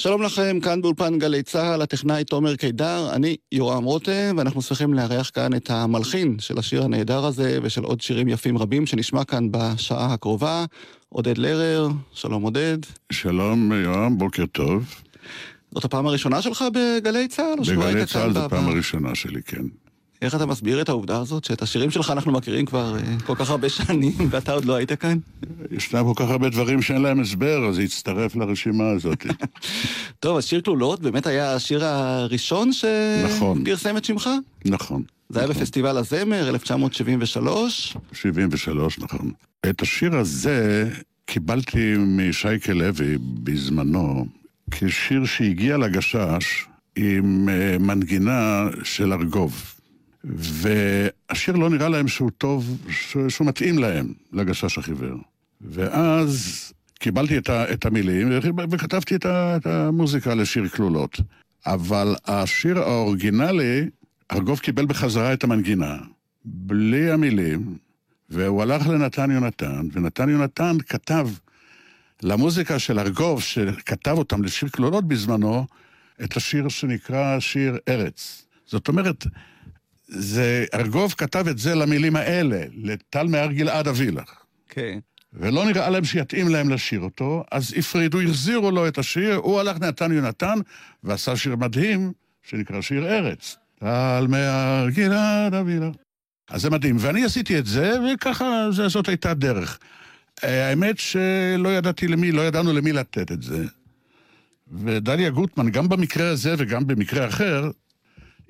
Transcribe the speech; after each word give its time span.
שלום 0.00 0.22
לכם, 0.22 0.58
כאן 0.62 0.82
באולפן 0.82 1.18
גלי 1.18 1.42
צה"ל, 1.42 1.82
הטכנאי 1.82 2.24
תומר 2.24 2.56
קידר, 2.56 3.10
אני 3.12 3.36
יורם 3.52 3.84
רותם, 3.84 4.34
ואנחנו 4.36 4.62
שמחים 4.62 4.94
לארח 4.94 5.30
כאן 5.34 5.54
את 5.54 5.70
המלחין 5.70 6.36
של 6.38 6.58
השיר 6.58 6.84
הנהדר 6.84 7.24
הזה, 7.24 7.58
ושל 7.62 7.84
עוד 7.84 8.00
שירים 8.00 8.28
יפים 8.28 8.58
רבים 8.58 8.86
שנשמע 8.86 9.24
כאן 9.24 9.48
בשעה 9.50 10.14
הקרובה, 10.14 10.64
עודד 11.08 11.38
לרר, 11.38 11.88
שלום 12.12 12.42
עודד. 12.42 12.78
שלום 13.12 13.72
יורם, 13.72 14.18
בוקר 14.18 14.46
טוב. 14.46 14.94
זאת 15.74 15.84
הפעם 15.84 16.06
הראשונה 16.06 16.42
שלך 16.42 16.64
בגלי 16.74 17.28
צה"ל? 17.28 17.76
בגלי 17.76 18.06
צה"ל 18.06 18.32
זו? 18.32 18.40
הפעם 18.40 18.68
הראשונה 18.68 19.14
שלי, 19.14 19.42
כן. 19.42 19.64
איך 20.22 20.34
אתה 20.34 20.46
מסביר 20.46 20.80
את 20.80 20.88
העובדה 20.88 21.20
הזאת, 21.20 21.44
שאת 21.44 21.62
השירים 21.62 21.90
שלך 21.90 22.10
אנחנו 22.10 22.32
מכירים 22.32 22.66
כבר 22.66 22.96
אה, 22.96 23.16
כל 23.26 23.34
כך 23.34 23.50
הרבה 23.50 23.68
שנים, 23.68 24.12
ואתה 24.30 24.52
עוד 24.52 24.64
לא 24.64 24.74
היית 24.74 24.92
כאן? 24.92 25.18
ישנם 25.70 26.14
כל 26.14 26.24
כך 26.24 26.30
הרבה 26.30 26.48
דברים 26.48 26.82
שאין 26.82 27.02
להם 27.02 27.20
הסבר, 27.20 27.68
אז 27.68 27.74
זה 27.74 27.82
יצטרף 27.82 28.36
לרשימה 28.36 28.90
הזאת. 28.90 29.26
טוב, 30.20 30.36
אז 30.36 30.44
שיר 30.44 30.60
כלולות 30.60 31.00
באמת 31.00 31.26
היה 31.26 31.54
השיר 31.54 31.84
הראשון 31.84 32.70
נכון. 33.24 33.62
שפרסם 33.64 33.96
את 33.96 34.04
שמך? 34.04 34.30
נכון. 34.64 35.02
זה 35.28 35.38
היה 35.38 35.48
נכון. 35.48 35.60
בפסטיבל 35.60 35.96
הזמר, 35.96 36.48
1973. 36.48 37.96
73, 38.12 38.98
נכון. 38.98 39.32
את 39.70 39.82
השיר 39.82 40.16
הזה 40.16 40.90
קיבלתי 41.24 41.94
משייקה 41.98 42.72
לוי 42.72 43.18
בזמנו, 43.18 44.26
כשיר 44.70 45.24
שהגיע 45.24 45.76
לגשש 45.76 46.66
עם 46.96 47.48
אה, 47.48 47.78
מנגינה 47.78 48.68
של 48.84 49.12
ארגוב. 49.12 49.79
והשיר 50.24 51.56
לא 51.56 51.70
נראה 51.70 51.88
להם 51.88 52.08
שהוא 52.08 52.30
טוב, 52.38 52.86
שהוא 53.28 53.46
מתאים 53.46 53.78
להם, 53.78 54.12
לגשש 54.32 54.78
החיוור. 54.78 55.18
ואז 55.60 56.72
קיבלתי 56.98 57.38
את, 57.38 57.48
ה, 57.48 57.72
את 57.72 57.86
המילים 57.86 58.28
וכתבתי 58.70 59.16
את, 59.16 59.26
ה, 59.26 59.56
את 59.56 59.66
המוזיקה 59.66 60.34
לשיר 60.34 60.68
כלולות. 60.68 61.20
אבל 61.66 62.14
השיר 62.26 62.78
האורגינלי, 62.78 63.88
ארגוב 64.32 64.58
קיבל 64.58 64.86
בחזרה 64.86 65.32
את 65.32 65.44
המנגינה, 65.44 65.96
בלי 66.44 67.10
המילים, 67.10 67.76
והוא 68.28 68.62
הלך 68.62 68.86
לנתן 68.86 69.30
יונתן, 69.30 69.88
ונתן 69.92 70.28
יונתן 70.28 70.76
כתב 70.88 71.28
למוזיקה 72.22 72.78
של 72.78 72.98
ארגוב, 72.98 73.42
שכתב 73.42 74.14
אותם 74.18 74.42
לשיר 74.42 74.68
כלולות 74.68 75.08
בזמנו, 75.08 75.66
את 76.24 76.36
השיר 76.36 76.68
שנקרא 76.68 77.40
שיר 77.40 77.78
ארץ. 77.88 78.46
זאת 78.66 78.88
אומרת, 78.88 79.26
זה, 80.10 80.64
ארגוב 80.74 81.14
כתב 81.18 81.48
את 81.48 81.58
זה 81.58 81.74
למילים 81.74 82.16
האלה, 82.16 82.62
לטל 82.74 83.26
מהר 83.26 83.52
גלעד 83.52 83.88
אביא 83.88 84.12
לך. 84.12 84.34
כן. 84.68 84.98
ולא 85.32 85.64
נראה 85.64 85.90
להם 85.90 86.04
שיתאים 86.04 86.48
להם 86.48 86.70
לשיר 86.70 87.00
אותו, 87.00 87.44
אז 87.50 87.74
הפרידו, 87.76 88.20
החזירו 88.20 88.70
לו 88.70 88.88
את 88.88 88.98
השיר, 88.98 89.34
הוא 89.34 89.60
הלך 89.60 89.80
נתן 89.80 90.12
יונתן, 90.12 90.58
ועשה 91.04 91.36
שיר 91.36 91.56
מדהים, 91.56 92.12
שנקרא 92.42 92.80
שיר 92.80 93.06
ארץ. 93.06 93.56
טל 93.78 94.26
מהר 94.28 94.90
גלעד 94.90 95.54
אביא 95.54 95.78
לך. 95.78 95.94
אז 96.50 96.62
זה 96.62 96.70
מדהים. 96.70 96.96
ואני 96.98 97.24
עשיתי 97.24 97.58
את 97.58 97.66
זה, 97.66 97.92
וככה 98.14 98.68
זה, 98.70 98.88
זאת 98.88 99.08
הייתה 99.08 99.34
דרך. 99.34 99.78
אה, 100.44 100.68
האמת 100.68 100.98
שלא 100.98 101.68
ידעתי 101.68 102.08
למי, 102.08 102.32
לא 102.32 102.42
ידענו 102.42 102.72
למי 102.72 102.92
לתת 102.92 103.32
את 103.32 103.42
זה. 103.42 103.64
ודליה 104.72 105.30
גוטמן, 105.30 105.70
גם 105.70 105.88
במקרה 105.88 106.28
הזה 106.28 106.54
וגם 106.58 106.86
במקרה 106.86 107.28
אחר, 107.28 107.70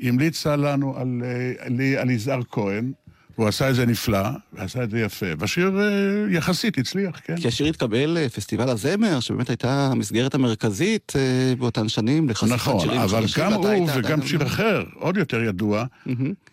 המליצה 0.02 0.56
לנו 0.56 0.96
על, 0.96 1.22
אה, 1.24 2.00
על 2.00 2.10
יזהר 2.10 2.40
כהן, 2.50 2.92
הוא 3.36 3.48
עשה 3.48 3.70
את 3.70 3.74
זה 3.74 3.86
נפלא, 3.86 4.28
ועשה 4.52 4.84
את 4.84 4.90
זה 4.90 5.00
יפה. 5.00 5.26
והשיר 5.38 5.80
אה, 5.80 6.34
יחסית 6.34 6.78
הצליח, 6.78 7.20
כן. 7.24 7.36
כי 7.36 7.48
השיר 7.48 7.66
התקבל 7.66 8.10
לפסטיבל 8.10 8.68
הזמר, 8.68 9.20
שבאמת 9.20 9.48
הייתה 9.48 9.88
המסגרת 9.92 10.34
המרכזית 10.34 11.12
אה, 11.16 11.54
באותן 11.58 11.88
שנים, 11.88 12.28
לחשיפת 12.28 12.54
נכון, 12.54 12.80
שירים 12.80 13.00
אבל 13.00 13.22
חדשים, 13.22 13.44
גם 13.44 13.52
הוא 13.52 13.88
וגם 13.94 14.26
שיר 14.26 14.46
אחר, 14.46 14.84
עוד 14.94 15.16
יותר 15.16 15.42
ידוע. 15.42 15.84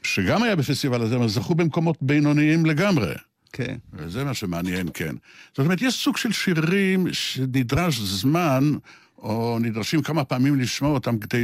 שגם 0.04 0.44
היה 0.44 0.56
בפסטיבל 0.56 1.02
הזמר, 1.02 1.28
זכו 1.28 1.56
במקומות 1.56 1.98
בינוניים 2.02 2.66
לגמרי. 2.66 3.14
כן. 3.54 3.76
וזה 3.94 4.24
מה 4.24 4.34
שמעניין, 4.34 4.88
כן. 4.94 5.16
זאת 5.50 5.60
אומרת, 5.60 5.82
יש 5.82 6.04
סוג 6.04 6.18
של 6.18 6.32
שירים 6.32 7.08
שנדרש 7.14 8.00
זמן, 8.00 8.74
או 9.18 9.58
נדרשים 9.62 10.02
כמה 10.02 10.24
פעמים 10.24 10.60
לשמוע 10.60 10.92
אותם 10.92 11.18
כדי 11.18 11.44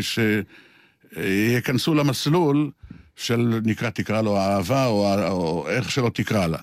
שייכנסו 1.14 1.94
למסלול 1.94 2.72
של, 3.16 3.60
נקרא, 3.64 3.90
תקרא 3.90 4.22
לו 4.22 4.38
אהבה, 4.38 4.86
או, 4.86 5.30
או 5.30 5.70
איך 5.70 5.92
שלא 5.92 6.10
תקרא 6.14 6.48
לה. 6.48 6.58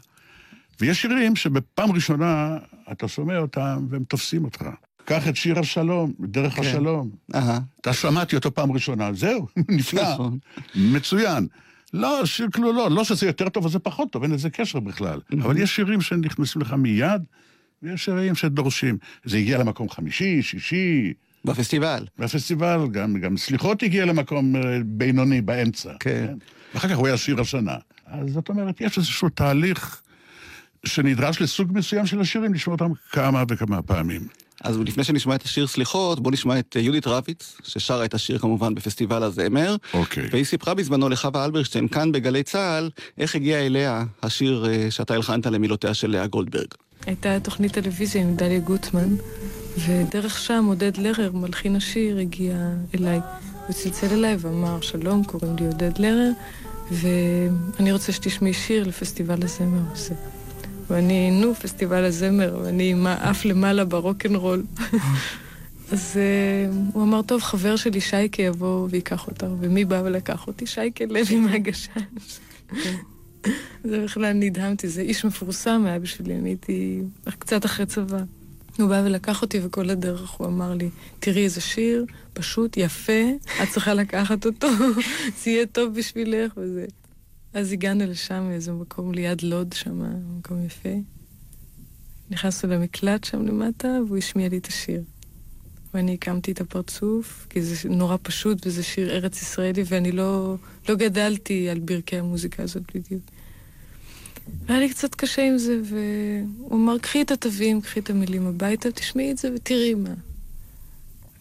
ויש 0.81 1.03
שירים 1.03 1.37
שבפעם 1.37 1.93
ראשונה 1.93 2.59
אתה 2.93 3.09
שומע 3.09 3.39
אותם 3.39 3.87
והם 3.91 4.05
תופסים 4.05 4.45
אותך. 4.45 4.65
קח 5.05 5.29
את 5.29 5.37
שיר 5.37 5.59
השלום, 5.59 6.13
דרך 6.21 6.55
כן. 6.55 6.61
השלום. 6.61 7.11
אהה, 7.35 7.59
אתה 7.81 7.93
שמעתי 7.93 8.37
אותו 8.37 8.55
פעם 8.55 8.73
ראשונה, 8.73 9.13
זהו, 9.13 9.47
נפלא, 9.69 10.13
נכון. 10.13 10.39
מצוין. 10.75 11.47
לא, 11.95 12.27
שיר 12.27 12.47
כאילו 12.53 12.73
לא, 12.73 12.91
לא 12.91 13.05
שזה 13.05 13.27
יותר 13.27 13.49
טוב 13.49 13.65
או 13.65 13.69
זה 13.69 13.79
פחות 13.79 14.13
טוב, 14.13 14.23
אין 14.23 14.33
לזה 14.33 14.51
קשר 14.51 14.81
בכלל. 14.81 15.21
אבל 15.43 15.59
יש 15.59 15.77
שירים 15.77 16.01
שנכנסים 16.01 16.63
לך 16.63 16.73
מיד, 16.73 17.23
ויש 17.83 18.05
שירים 18.05 18.35
שדורשים. 18.35 18.99
זה 19.25 19.37
הגיע 19.37 19.59
למקום 19.59 19.89
חמישי, 19.89 20.43
שישי, 20.43 21.13
בפסטיבל. 21.45 22.07
בפסטיבל, 22.19 22.81
גם, 22.93 23.21
גם 23.21 23.37
סליחות 23.37 23.83
הגיע 23.83 24.05
למקום 24.05 24.57
אה, 24.57 24.79
בינוני 24.85 25.41
באמצע. 25.41 25.93
כן. 26.01 26.35
ואחר 26.75 26.89
כך 26.89 26.97
הוא 26.97 27.07
היה 27.07 27.17
שיר 27.17 27.41
השנה. 27.41 27.77
אז 28.07 28.33
זאת 28.33 28.49
אומרת, 28.49 28.81
יש 28.81 28.99
איזשהו 28.99 29.29
תהליך 29.29 30.01
שנדרש 30.87 31.41
לסוג 31.41 31.71
מסוים 31.75 32.07
של 32.07 32.21
השירים, 32.21 32.55
לשמוע 32.55 32.75
אותם 32.75 32.93
כמה 33.13 33.45
וכמה 33.49 33.83
פעמים. 33.83 34.21
אז 34.65 34.79
לפני 34.79 35.05
שנשמע 35.05 35.35
את 35.35 35.43
השיר 35.43 35.67
סליחות, 35.67 36.21
בוא 36.21 36.33
נשמע 36.33 36.59
את 36.59 36.77
אה, 36.77 36.81
יהודית 36.83 37.07
רביץ, 37.07 37.57
ששרה 37.63 38.05
את 38.05 38.15
השיר 38.15 38.39
כמובן 38.39 38.75
בפסטיבל 38.75 39.23
הזמר. 39.23 39.77
אוקיי. 39.95 40.29
והיא 40.33 40.45
סיפרה 40.45 40.75
בזמנו 40.75 41.09
לחווה 41.09 41.45
אלברשטיין, 41.45 41.89
כאן 41.89 42.13
בגלי 42.13 42.43
צה"ל, 42.43 42.91
איך 43.19 43.35
הגיע 43.35 43.67
אליה 43.67 44.05
השיר 44.23 44.67
אה, 44.69 44.91
שאתה 44.91 45.15
הלחנת 45.15 45.47
למילותיה 45.47 45.95
של 45.95 46.11
לאה 46.11 46.27
גולדברג. 46.27 46.67
הייתה 47.07 47.41
תוכנית 47.41 47.73
טלוויזיה 47.73 48.23
עם 48.23 48.37
דליה 48.37 48.59
גוטמן, 48.59 49.09
ודרך 49.79 50.39
שם 50.39 50.65
עודד 50.69 50.97
לרר, 50.97 51.33
מלחין 51.33 51.77
השיר, 51.77 52.19
הגיע 52.19 52.57
אליי. 52.95 53.21
הוא 53.67 53.75
צלצל 53.75 54.07
אליי 54.07 54.37
ואמר, 54.39 54.81
שלום, 54.81 55.25
קוראים 55.25 55.57
לי 55.57 55.67
עודד 55.67 55.99
לרר, 55.99 56.31
ואני 56.91 57.93
רוצה 57.93 58.13
שתשמעי 58.13 58.53
שיר 58.53 58.89
לפסטיבל 58.89 59.43
הזמר 59.43 59.93
הזה. 59.93 60.15
ואני, 60.91 61.31
נו, 61.31 61.55
פסטיבל 61.55 62.05
הזמר, 62.05 62.61
ואני 62.63 62.91
עם 62.91 63.07
האף 63.07 63.45
למעלה 63.45 63.85
ברוקנרול. 63.85 64.65
אז 65.93 66.17
uh, 66.17 66.95
הוא 66.95 67.03
אמר, 67.03 67.23
טוב, 67.23 67.43
חבר 67.43 67.77
שלי 67.77 68.01
שייקה 68.01 68.43
יבוא 68.43 68.89
וייקח 68.91 69.27
אותה. 69.27 69.47
ומי 69.61 69.85
בא 69.85 70.03
ולקח 70.05 70.47
אותי? 70.47 70.67
שייקה 70.67 71.05
לוי 71.05 71.37
מהגשש. 71.37 71.89
זה 73.85 74.05
בכלל 74.05 74.33
נדהמתי, 74.33 74.89
זה 74.89 75.01
איש 75.01 75.25
מפורסם 75.25 75.83
היה 75.87 75.99
בשבילי, 75.99 76.35
אני 76.35 76.49
הייתי 76.49 77.01
קצת 77.39 77.65
אחרי 77.65 77.87
צבא. 77.87 78.19
הוא 78.81 78.89
בא 78.89 79.03
ולקח 79.05 79.43
אותי 79.43 79.61
וכל 79.63 79.91
הדרך 79.91 80.31
הוא 80.31 80.47
אמר 80.47 80.75
לי, 80.75 80.91
תראי 81.21 81.45
איזה 81.45 81.61
שיר, 81.61 82.05
פשוט, 82.33 82.77
יפה, 82.77 83.23
את 83.63 83.69
צריכה 83.71 83.95
לקחת 83.95 84.47
אותו, 84.47 84.69
זה 85.45 85.51
יהיה 85.51 85.67
טוב 85.67 85.95
בשבילך 85.95 86.53
וזה. 86.57 86.87
אז 87.55 87.73
הגענו 87.73 88.07
לשם, 88.07 88.49
איזה 88.51 88.73
מקום 88.73 89.15
ליד 89.15 89.43
לוד 89.43 89.73
שם, 89.73 90.03
מקום 90.39 90.65
יפה. 90.67 90.95
נכנסנו 92.31 92.71
למקלט 92.71 93.25
שם 93.25 93.47
למטה, 93.47 93.89
והוא 94.07 94.19
השמיע 94.19 94.49
לי 94.49 94.59
את 94.59 94.67
השיר. 94.67 95.03
ואני 95.95 96.15
הקמתי 96.15 96.53
את 96.53 96.61
הפרצוף, 96.61 97.47
כי 97.51 97.63
זה 97.63 97.89
נורא 97.89 98.17
פשוט 98.23 98.67
וזה 98.67 98.83
שיר 98.83 99.11
ארץ 99.11 99.43
ישראלי, 99.43 99.83
ואני 99.87 100.13
לא, 100.13 100.57
לא 100.89 100.95
גדלתי 100.95 101.71
על 101.71 101.79
ברכי 101.79 102.17
המוזיקה 102.17 102.63
הזאת 102.63 102.83
בדיוק. 102.95 103.23
והיה 104.67 104.81
לי 104.81 104.89
קצת 104.89 105.15
קשה 105.15 105.43
עם 105.43 105.59
זה, 105.59 105.81
והוא 105.85 106.75
אמר, 106.75 106.99
קחי 106.99 107.23
את 107.23 107.31
התווים, 107.31 107.81
קחי 107.81 108.01
את 108.01 108.11
המילים 108.11 108.47
הביתה, 108.47 108.91
תשמעי 108.91 109.31
את 109.31 109.39
זה 109.39 109.51
ותראי 109.55 109.95
מה. 109.95 110.15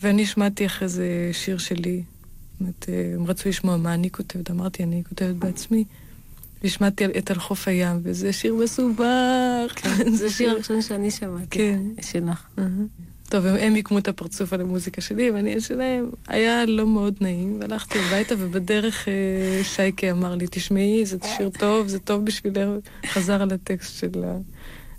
ואני 0.01 0.25
שמעתי 0.25 0.66
אחרי 0.66 0.88
זה 0.88 1.30
שיר 1.34 1.57
שלי. 1.57 2.04
זאת 2.51 2.62
אומרת, 2.62 2.86
הם 3.16 3.25
רצו 3.25 3.50
לשמוע 3.50 3.78
מה 3.78 3.94
אני 3.94 4.12
כותבת, 4.12 4.51
אמרתי, 4.51 4.84
אני 4.84 5.04
כותבת 5.10 5.36
בעצמי. 5.36 5.84
והשמעתי 6.63 7.06
את 7.06 7.31
על 7.31 7.40
חוף 7.40 7.68
הים, 7.68 8.00
וזה 8.04 8.34
שיר 8.34 8.56
מסובך. 8.56 9.74
זה 10.13 10.25
השיר 10.25 10.50
הראשון 10.51 10.81
שאני 10.81 11.12
שמעתי. 11.12 11.46
כן. 11.50 11.81
שלך. 12.01 12.48
טוב, 13.29 13.45
הם, 13.45 13.55
הם 13.55 13.75
יקמו 13.75 13.97
את 13.97 14.07
הפרצוף 14.07 14.53
על 14.53 14.61
המוזיקה 14.61 15.01
שלי, 15.01 15.31
ואני 15.31 15.57
את 15.57 15.61
שלהם. 15.61 16.09
היה 16.27 16.65
לא 16.65 16.87
מאוד 16.87 17.15
נעים, 17.21 17.57
והלכתי 17.59 17.99
הביתה, 17.99 18.35
ובדרך 18.37 19.07
אה, 19.07 19.63
שייקה 19.63 20.11
אמר 20.11 20.35
לי, 20.35 20.45
תשמעי, 20.51 21.05
זה 21.05 21.17
שיר 21.37 21.49
טוב, 21.49 21.87
זה 21.87 21.99
טוב 21.99 22.25
בשבילך. 22.25 22.69
חזר 23.05 23.41
על 23.41 23.51
הטקסט 23.53 23.99
של 23.99 24.23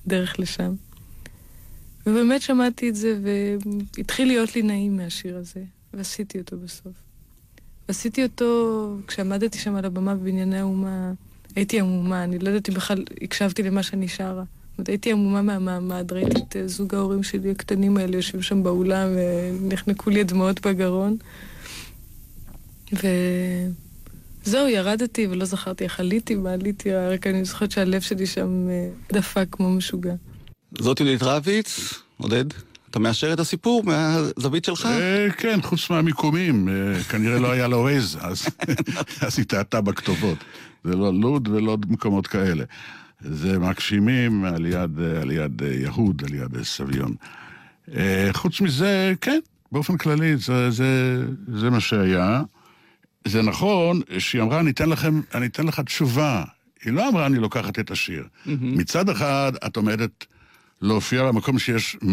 הדרך 0.07 0.39
לשם. 0.41 0.75
ובאמת 2.07 2.43
שמעתי 2.43 2.89
את 2.89 2.97
זה, 2.97 3.19
והתחיל 3.97 4.29
להיות 4.29 4.57
לי 4.57 4.63
נעים 4.63 4.97
מהשיר 4.97 5.37
הזה, 5.37 5.63
ועשיתי 5.95 6.39
אותו 6.39 6.57
בסוף. 6.57 6.93
ועשיתי 7.89 8.23
אותו 8.23 8.97
כשעמדתי 9.07 9.59
שם 9.59 9.75
על 9.75 9.85
הבמה 9.85 10.15
בבנייני 10.15 10.59
האומה, 10.59 11.13
הייתי 11.57 11.81
עמומה, 11.81 12.25
אני 12.25 12.39
לא 12.39 12.49
יודעת 12.49 12.69
אם 12.69 12.75
בכלל 12.75 13.05
הקשבתי 13.23 13.63
למה 13.63 13.83
שאני 13.83 14.09
שרה. 14.09 14.45
זאת 14.81 14.89
אומרת, 14.89 14.89
הייתי 14.89 15.13
עמומה 15.13 15.43
מהמעמד, 15.43 16.13
ראיתי 16.13 16.41
את 16.49 16.57
אה, 16.57 16.69
זוג 16.69 16.95
ההורים 16.95 17.23
שלי 17.23 17.51
הקטנים 17.51 17.97
האלה 17.97 18.17
יושבים 18.17 18.43
שם 18.43 18.63
באולם 18.63 19.09
ונחנקו 19.61 20.11
לי 20.11 20.21
הדמעות 20.21 20.67
בגרון. 20.67 21.17
וזהו, 22.93 24.69
ירדתי 24.69 25.27
ולא 25.31 25.45
זכרתי 25.45 25.85
איך 25.85 26.01
עליתי, 26.01 26.35
מה 26.35 26.53
עליתי, 26.53 26.93
רק 26.93 27.27
אני 27.27 27.45
זוכרת 27.45 27.71
שהלב 27.71 28.01
שלי 28.01 28.27
שם 28.27 28.69
אה, 28.69 28.89
דפק 29.13 29.47
כמו 29.51 29.71
משוגע. 29.71 30.15
זאת 30.79 31.01
יהודית 31.01 31.23
רביץ, 31.23 31.95
עודד, 32.19 32.45
אתה 32.91 32.99
מאשר 32.99 33.33
את 33.33 33.41
הסיפור 33.41 33.83
מהזווית 33.85 34.65
שלך? 34.65 34.87
אה, 34.87 35.27
כן, 35.39 35.63
חוץ 35.63 35.91
מהמיקומים, 35.91 36.69
אה, 36.69 37.03
כנראה 37.03 37.39
לא 37.39 37.51
היה 37.51 37.69
לו 37.69 37.89
עז, 37.89 38.19
אז 38.21 38.47
אז 39.27 39.39
היא 39.39 39.47
טעתה 39.47 39.81
בכתובות. 39.81 40.39
זה 40.85 40.97
לא 40.97 41.15
לוד 41.15 41.49
ולא 41.49 41.77
מקומות 41.89 42.27
כאלה. 42.27 42.65
זה 43.21 43.59
מגשימים 43.59 44.45
על 44.45 44.67
יד, 44.67 45.01
על 45.01 45.31
יד 45.31 45.63
יהוד, 45.63 46.23
על 46.25 46.35
יד 46.35 46.63
סביון. 46.63 47.15
אה, 47.97 48.29
חוץ 48.33 48.61
מזה, 48.61 49.13
כן, 49.21 49.39
באופן 49.73 49.97
כללי, 49.97 50.37
זה, 50.37 50.71
זה, 50.71 51.23
זה 51.55 51.71
מה 51.71 51.81
שהיה. 51.81 52.43
זה 53.25 53.43
נכון 53.43 54.01
שהיא 54.19 54.43
אמרה, 54.43 54.61
אני 54.61 54.71
אתן 54.71 54.89
לכם, 54.89 55.21
אני 55.35 55.47
אתן 55.47 55.67
לך 55.67 55.81
תשובה. 55.81 56.45
היא 56.85 56.93
לא 56.93 57.09
אמרה, 57.09 57.27
אני 57.27 57.39
לוקחת 57.39 57.79
את 57.79 57.91
השיר. 57.91 58.25
מצד 58.47 59.09
אחד, 59.09 59.53
את 59.67 59.77
עומדת 59.77 60.27
להופיע 60.83 61.23
במקום 61.23 61.59
שיש 61.59 61.97
100% 62.03 62.07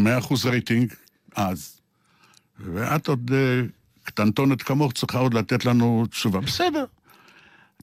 רייטינג, 0.46 0.94
אז. 1.36 1.80
ואת 2.60 3.08
עוד 3.08 3.32
אה, 3.34 3.62
קטנטונת 4.04 4.62
כמוך 4.62 4.94
צריכה 4.94 5.20
עוד 5.20 5.34
לתת 5.34 5.66
לנו 5.66 6.06
תשובה. 6.10 6.40
בסדר. 6.40 6.86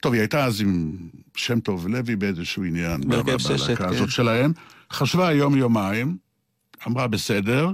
טוב, 0.04 0.12
היא 0.12 0.20
הייתה 0.20 0.44
אז 0.44 0.60
עם 0.60 0.96
שם 1.36 1.60
טוב 1.60 1.88
לוי 1.88 2.16
באיזשהו 2.16 2.64
עניין. 2.64 3.08
בהרכב 3.08 3.38
ששת, 3.38 3.66
בלהקה 3.66 3.84
כן. 3.84 3.94
הזאת 3.94 4.10
שלהם. 4.10 4.52
חשבה 4.92 5.32
יום-יומיים, 5.32 6.16
אמרה 6.86 7.06
בסדר, 7.08 7.70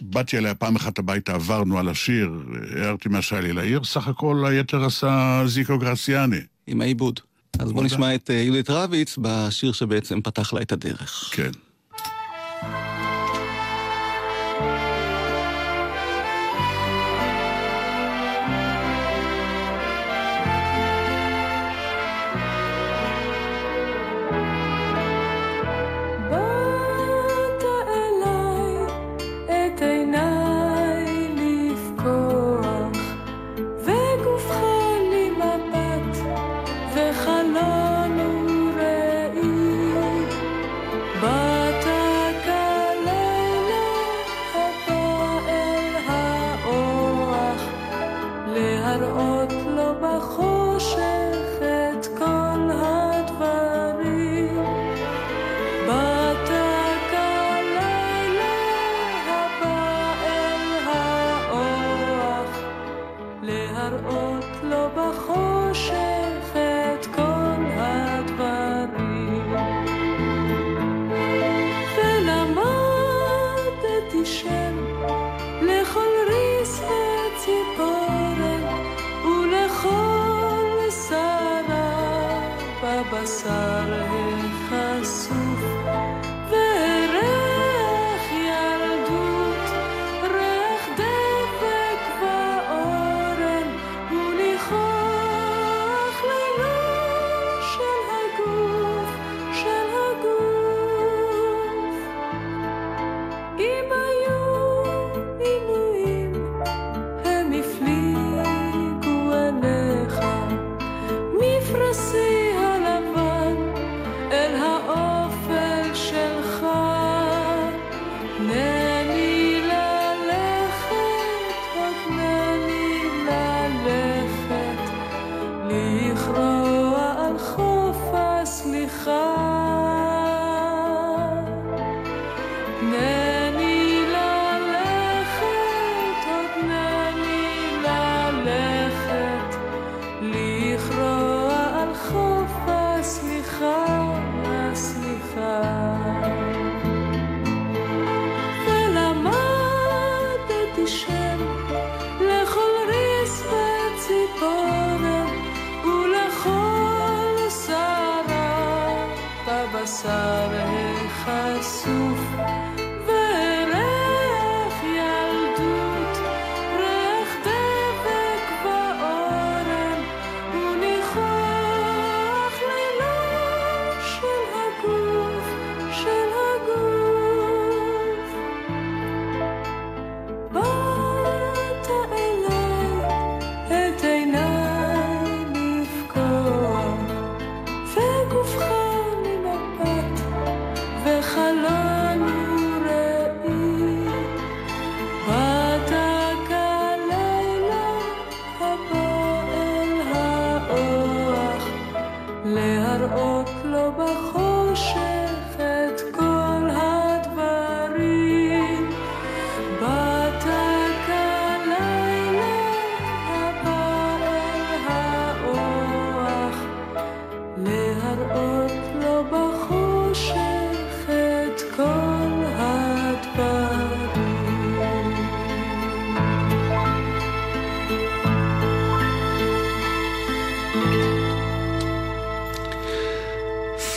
באתי 0.00 0.38
אליה 0.38 0.54
פעם 0.54 0.76
אחת 0.76 0.98
הביתה, 0.98 1.34
עברנו 1.34 1.78
על 1.78 1.88
השיר, 1.88 2.30
הערתי 2.76 3.08
מה 3.08 3.22
שהיה 3.22 3.42
לי 3.42 3.52
לעיר, 3.52 3.84
סך 3.84 4.08
הכל 4.08 4.44
היתר 4.46 4.84
עשה 4.84 5.42
זיקו 5.46 5.78
גרציאני. 5.78 6.40
עם 6.66 6.80
העיבוד. 6.80 7.20
אז 7.58 7.72
בוא 7.72 7.84
נשמע 7.84 8.14
את 8.14 8.30
אה, 8.30 8.34
יהודית 8.34 8.70
רביץ 8.70 9.18
בשיר 9.22 9.72
שבעצם 9.72 10.20
פתח 10.20 10.52
לה 10.52 10.62
את 10.62 10.72
הדרך. 10.72 11.30
כן. 11.32 11.50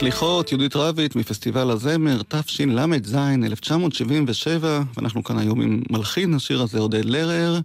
סליחות, 0.09 0.51
יהודית 0.51 0.75
רביץ 0.75 1.15
מפסטיבל 1.15 1.71
הזמר, 1.71 2.21
תשל"ז, 2.27 3.15
1977, 3.43 4.81
ואנחנו 4.95 5.23
כאן 5.23 5.37
היום 5.37 5.61
עם 5.61 5.81
מלחין 5.89 6.33
השיר 6.33 6.61
הזה, 6.61 6.79
עודד 6.79 7.05
לרר. 7.05 7.59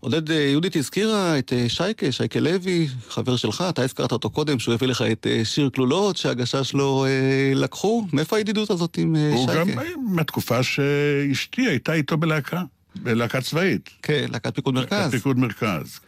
עודד, 0.00 0.30
אה, 0.30 0.36
יהודית 0.36 0.76
הזכירה 0.76 1.38
את 1.38 1.52
אה, 1.52 1.68
שייקה, 1.68 2.12
שייקה 2.12 2.40
לוי, 2.40 2.88
חבר 3.08 3.36
שלך, 3.36 3.64
אתה 3.68 3.82
הזכרת 3.82 4.12
אותו 4.12 4.30
קודם, 4.30 4.58
שהוא 4.58 4.74
הביא 4.74 4.88
לך 4.88 5.02
את 5.12 5.26
אה, 5.30 5.44
שיר 5.44 5.70
כלולות, 5.70 6.16
שהגשש 6.16 6.70
שלו 6.70 7.04
אה, 7.04 7.52
לקחו. 7.54 8.06
מאיפה 8.12 8.36
הידידות 8.36 8.70
הזאת 8.70 8.98
עם 8.98 9.16
הוא 9.16 9.46
שייקה? 9.46 9.64
גם 9.64 9.68
מהתקופה 10.14 10.62
שאשתי 10.62 11.66
הייתה 11.66 11.92
איתו 11.92 12.16
בלהקה, 12.16 12.62
בלהקה 12.96 13.40
צבאית. 13.40 13.90
כן, 14.02 14.26
להקת 14.32 14.54
פיקוד 14.54 14.74
מרכז. 14.74 15.10
פיקוד 15.10 15.38
מרכז. 15.38 16.00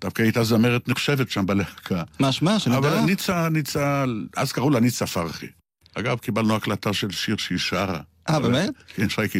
דווקא 0.00 0.22
הייתה 0.22 0.44
זמרת 0.44 0.88
נחשבת 0.88 1.30
שם 1.30 1.46
בלהקה. 1.46 2.02
מה 2.20 2.32
שמה, 2.32 2.58
שנדע? 2.58 2.78
אבל 2.78 3.00
ניצה, 3.00 3.48
ניצה, 3.48 4.04
אז 4.36 4.52
קראו 4.52 4.70
לה 4.70 4.80
ניצה 4.80 5.06
פרחי. 5.06 5.46
אגב, 5.94 6.18
קיבלנו 6.18 6.56
הקלטה 6.56 6.92
של 6.92 7.10
שיר 7.10 7.36
שהיא 7.36 7.58
שרה. 7.58 8.00
אה, 8.28 8.40
באמת? 8.40 8.70
כן, 8.94 9.08
שייקי 9.08 9.38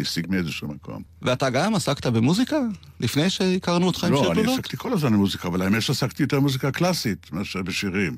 השיג 0.00 0.26
מאיזשהו 0.28 0.68
מקום. 0.68 1.02
ואתה 1.22 1.50
גם 1.50 1.74
עסקת 1.74 2.06
במוזיקה? 2.06 2.56
לפני 3.00 3.30
שהכרנו 3.30 3.86
אותך 3.86 4.04
עם 4.04 4.16
שיר 4.16 4.22
לא, 4.22 4.32
אני? 4.32 4.52
עסקתי 4.54 4.76
כל 4.76 4.92
הזמן 4.92 5.12
במוזיקה, 5.12 5.48
אבל 5.48 5.62
האמת 5.62 5.82
שעסקתי 5.82 6.22
יותר 6.22 6.40
במוזיקה 6.40 6.70
קלאסית 6.70 7.32
מאשר 7.32 7.62
בשירים. 7.62 8.16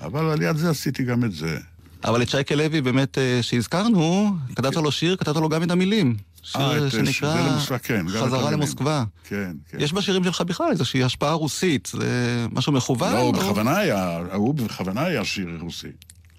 אבל 0.00 0.24
על 0.24 0.42
יד 0.42 0.56
זה 0.56 0.70
עשיתי 0.70 1.04
גם 1.04 1.24
את 1.24 1.32
זה. 1.32 1.58
אבל 2.04 2.22
את 2.22 2.28
שייקה 2.28 2.54
לוי 2.54 2.80
באמת, 2.80 3.18
אה, 3.18 3.38
שהזכרנו, 3.42 4.36
כתבת 4.56 4.76
לו 4.76 4.92
שיר, 4.92 5.16
כתבת 5.16 5.36
לו 5.36 5.48
גם 5.48 5.62
את 5.62 5.70
המילים. 5.70 6.16
שיר 6.46 6.60
אה, 6.60 6.86
את, 6.86 6.92
שנקרא 6.92 7.40
למוסקבה, 7.48 7.78
כן, 7.78 8.06
חזרה. 8.08 8.50
למוסקבה. 8.50 9.04
כן, 9.28 9.52
כן. 9.70 9.78
יש 9.80 9.92
בשירים 9.92 10.24
שלך 10.24 10.40
בכלל 10.40 10.66
איזושהי 10.70 11.04
השפעה 11.04 11.32
רוסית, 11.32 11.88
זה 11.92 12.06
משהו 12.52 12.72
מכוון? 12.72 13.12
לא, 13.12 13.20
או- 13.20 13.32
בכוונה 13.32 13.76
היה, 13.78 14.18
הוא 14.34 14.54
בכוונה 14.54 15.02
היה 15.04 15.24
שיר 15.24 15.48
רוסי. 15.60 15.88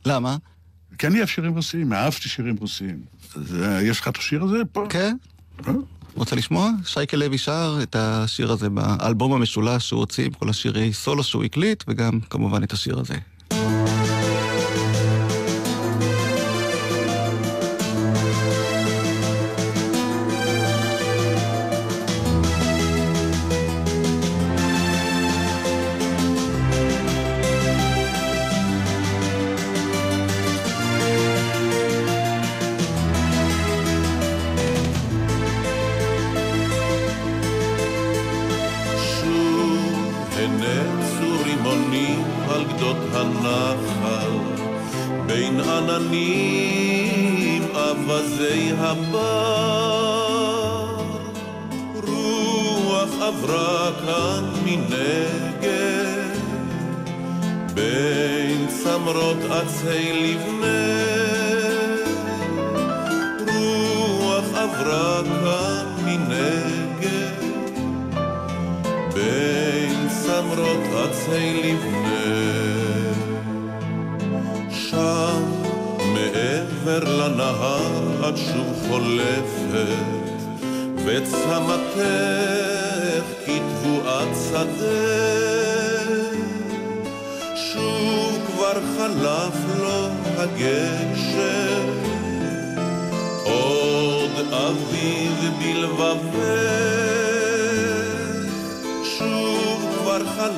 למה? 0.05 0.37
כן, 0.97 1.07
אני 1.07 1.17
אוהב 1.17 1.27
שירים 1.29 1.53
רוסיים, 1.55 1.93
אהבתי 1.93 2.29
שירים 2.29 2.55
רוסיים. 2.59 2.99
זה- 3.35 3.79
יש 3.83 3.99
לך 3.99 4.07
את 4.07 4.17
השיר 4.17 4.43
הזה 4.43 4.57
פה? 4.71 4.85
כן? 4.89 5.15
אה? 5.67 5.73
רוצה 6.15 6.35
לשמוע? 6.35 6.71
שייקה 6.85 7.17
לוי 7.17 7.37
שר 7.37 7.79
את 7.83 7.95
השיר 7.99 8.51
הזה 8.51 8.69
באלבום 8.69 9.33
המשולש 9.33 9.87
שהוא 9.87 9.99
הוציא 9.99 10.25
עם 10.25 10.31
כל 10.31 10.49
השירי 10.49 10.93
סולו 10.93 11.23
שהוא 11.23 11.43
הקליט, 11.43 11.83
וגם 11.87 12.19
כמובן 12.29 12.63
את 12.63 12.73
השיר 12.73 12.99
הזה. 12.99 13.15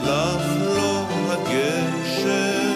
חלף 0.10 0.42
לו 0.75 1.06
הגשר, 1.30 2.74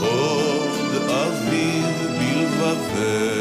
עוד 0.00 1.10
אביב 1.10 1.86
בלבבך. 2.18 3.39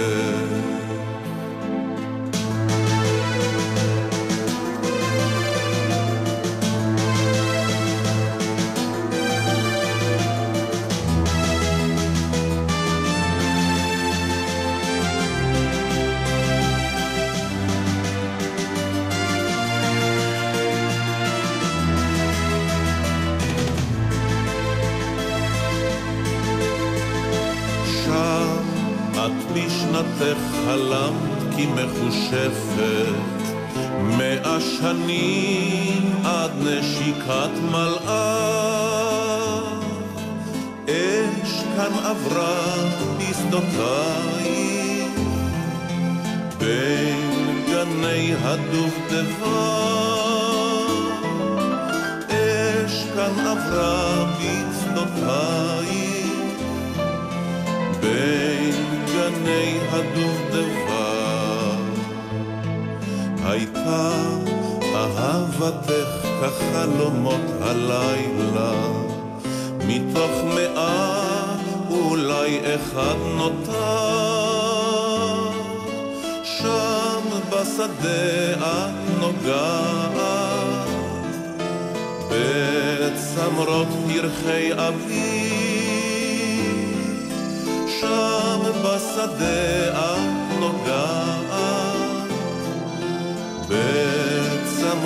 מחושפת 32.29 33.13
מאה 34.01 34.57
שנים 34.62 36.13
עד 36.25 36.51
נשיקת 36.59 37.50
מלאך 37.71 38.09
אש 40.86 41.63
כאן 41.75 41.93
עברה 42.03 42.74
בשדותייך. 43.17 44.50
בין 46.57 47.63
גני 47.67 48.33
הדובדבן 48.41 49.50
אש 52.29 53.05
כאן 53.15 53.39
עברה 53.48 54.25
בשדותייך. 54.39 55.89
בין 58.01 59.05
גני 59.05 59.80
הדובדבן 59.91 60.48
אהבתך 65.69 66.27
כחלומות 66.41 67.41
הלילה. 67.62 68.71
מתוך 69.88 70.32
מאה 70.55 71.55
אולי 71.89 72.60
אחד 72.75 73.15
נותר. 73.38 74.49
שם 76.43 77.23
בשדה 77.49 78.53
את 78.60 79.19
נוגעת. 79.19 80.89
בצמרות 82.29 83.88
פרחי 84.08 84.69
אביב 84.73 85.69
שם 87.99 88.60
בשדה 88.84 89.89
את 89.93 90.29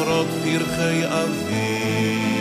בצמרות 0.03 0.27
פרחי 0.43 1.05
אביב 1.05 2.32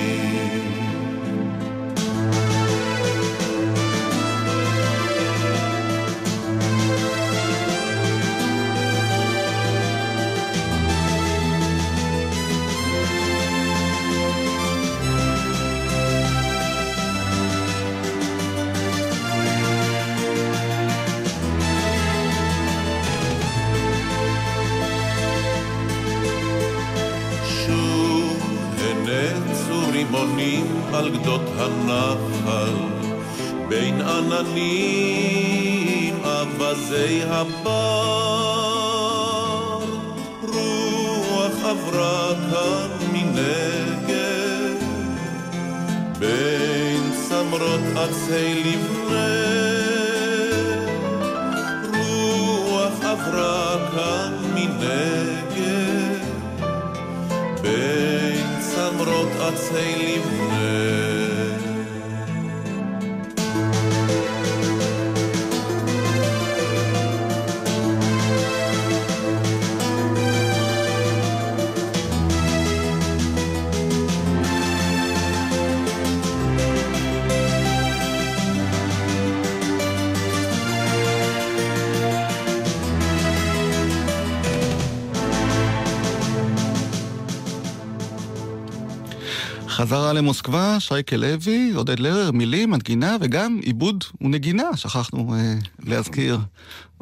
חזרה 89.92 90.12
למוסקבה, 90.12 90.80
שייקה 90.80 91.16
לוי, 91.16 91.72
עודד 91.74 91.98
לרר, 91.98 92.30
מילים, 92.30 92.70
מנגינה 92.70 93.16
וגם 93.20 93.58
עיבוד 93.62 94.04
ונגינה, 94.20 94.76
שכחנו 94.76 95.34
אה, 95.34 95.54
להזכיר. 95.84 96.38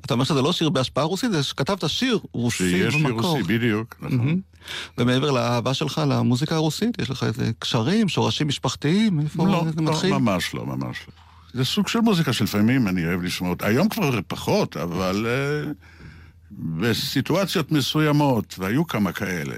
אתה 0.05 0.15
אומר 0.15 0.25
שזה 0.25 0.43
לא 0.43 0.53
שיר 0.53 0.69
בהשפעה 0.69 1.05
רוסית, 1.05 1.33
זה 1.33 1.43
שכתבת 1.43 1.89
שיר 1.89 2.19
רוסי 2.33 2.71
שיש 2.71 2.95
לי 2.95 3.03
במקור. 3.03 3.39
רוסי, 3.39 3.43
בדיוק, 3.43 3.97
נכון. 4.01 4.41
ומעבר 4.99 5.31
לאהבה 5.31 5.75
שלך 5.75 6.03
למוזיקה 6.09 6.55
הרוסית, 6.55 6.99
יש 6.99 7.11
לך 7.11 7.25
איזה 7.25 7.51
קשרים, 7.59 8.09
שורשים 8.09 8.49
משפחתיים? 8.49 9.21
איפה 9.21 9.47
לא, 9.47 9.65
זה 9.75 9.83
לא, 9.83 9.93
מתחיל? 9.93 10.13
ממש 10.13 10.55
לא, 10.55 10.67
ממש 10.67 11.07
לא. 11.09 11.15
זה 11.55 11.65
סוג 11.65 11.89
של 11.89 12.01
מוזיקה 12.01 12.33
שלפעמים 12.33 12.89
אני 12.89 13.07
אוהב 13.07 13.23
לשמוע 13.23 13.51
אותה. 13.51 13.67
היום 13.67 13.89
כבר 13.89 14.19
פחות, 14.27 14.77
אבל 14.77 15.27
uh, 15.27 15.75
בסיטואציות 16.51 17.73
מסוימות, 17.73 18.55
והיו 18.59 18.87
כמה 18.87 19.13
כאלה, 19.13 19.55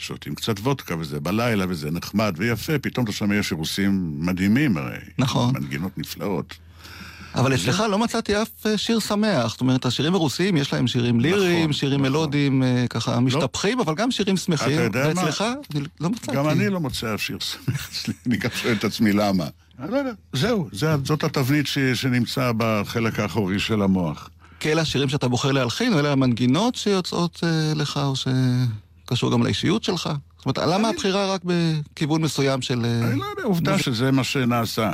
שותים 0.00 0.34
קצת 0.34 0.58
וודקה 0.60 0.96
וזה 0.98 1.20
בלילה 1.20 1.64
וזה 1.68 1.90
נחמד 1.90 2.34
ויפה, 2.36 2.78
פתאום 2.78 3.04
אתה 3.04 3.12
שומע 3.12 3.42
שירוסים 3.42 4.12
מדהימים 4.18 4.76
הרי. 4.76 4.96
נכון. 5.18 5.54
מנגינות 5.54 5.98
נפלאות. 5.98 6.54
אבל 7.34 7.54
אצלך 7.54 7.80
לא 7.90 7.98
מצאתי 7.98 8.42
אף 8.42 8.66
אה, 8.66 8.78
שיר 8.78 8.98
שמח. 8.98 9.50
זאת 9.50 9.60
אומרת, 9.60 9.86
השירים 9.86 10.14
הרוסיים, 10.14 10.56
יש 10.56 10.72
להם 10.72 10.86
שירים 10.86 11.20
ליריים, 11.20 11.60
נכון, 11.60 11.72
שירים 11.72 12.00
נכון. 12.00 12.12
מלודיים, 12.12 12.62
אה, 12.62 12.84
ככה 12.90 13.20
משתפכים, 13.20 13.80
אבל 13.80 13.94
גם 13.94 14.10
שירים 14.10 14.36
שמחים. 14.36 14.74
אתה 14.74 14.82
יודע 14.82 15.12
מה? 15.14 15.22
ואצלך, 15.24 15.44
אני 15.74 15.82
לא 16.00 16.10
מצאתי. 16.10 16.36
גם 16.36 16.48
אני 16.48 16.68
לא 16.68 16.80
מוצא 16.80 17.14
אף 17.14 17.20
שיר 17.22 17.38
שמח 17.38 17.88
אצלי, 17.90 18.14
אני 18.26 18.36
גם 18.36 18.50
שואל 18.54 18.72
את 18.72 18.84
עצמי 18.84 19.12
למה. 19.12 19.44
אני 19.78 19.92
לא 19.92 19.96
יודע, 19.96 20.10
זהו, 20.32 20.68
זה- 20.72 20.96
זאת 21.04 21.24
התבנית 21.24 21.66
ש- 21.66 21.78
שנמצא 21.78 22.52
בחלק 22.56 23.18
האחורי 23.20 23.58
של 23.60 23.82
המוח. 23.82 24.30
כי 24.60 24.72
אלה 24.72 24.82
השירים 24.82 25.08
שאתה 25.08 25.28
בוחר 25.28 25.52
להלחין, 25.52 25.92
או 25.94 25.98
אלה 25.98 26.12
המנגינות 26.12 26.74
שיוצאות 26.74 27.40
אה, 27.42 27.72
לך, 27.74 27.96
או 28.02 28.14
שקשור 29.08 29.32
גם 29.32 29.42
לאישיות 29.42 29.84
שלך? 29.84 30.10
זאת 30.36 30.46
אומרת, 30.46 30.58
למה 30.58 30.88
הבחירה 30.88 31.34
רק 31.34 31.40
בכיוון 31.44 32.22
מסוים 32.22 32.62
של... 32.62 32.84
אה, 32.84 33.10
אני 33.10 33.18
לא 33.18 33.24
יודע, 33.24 33.42
עובדה 33.42 33.78
שזה 33.78 34.10
מה 34.10 34.24
שנעשה. 34.24 34.92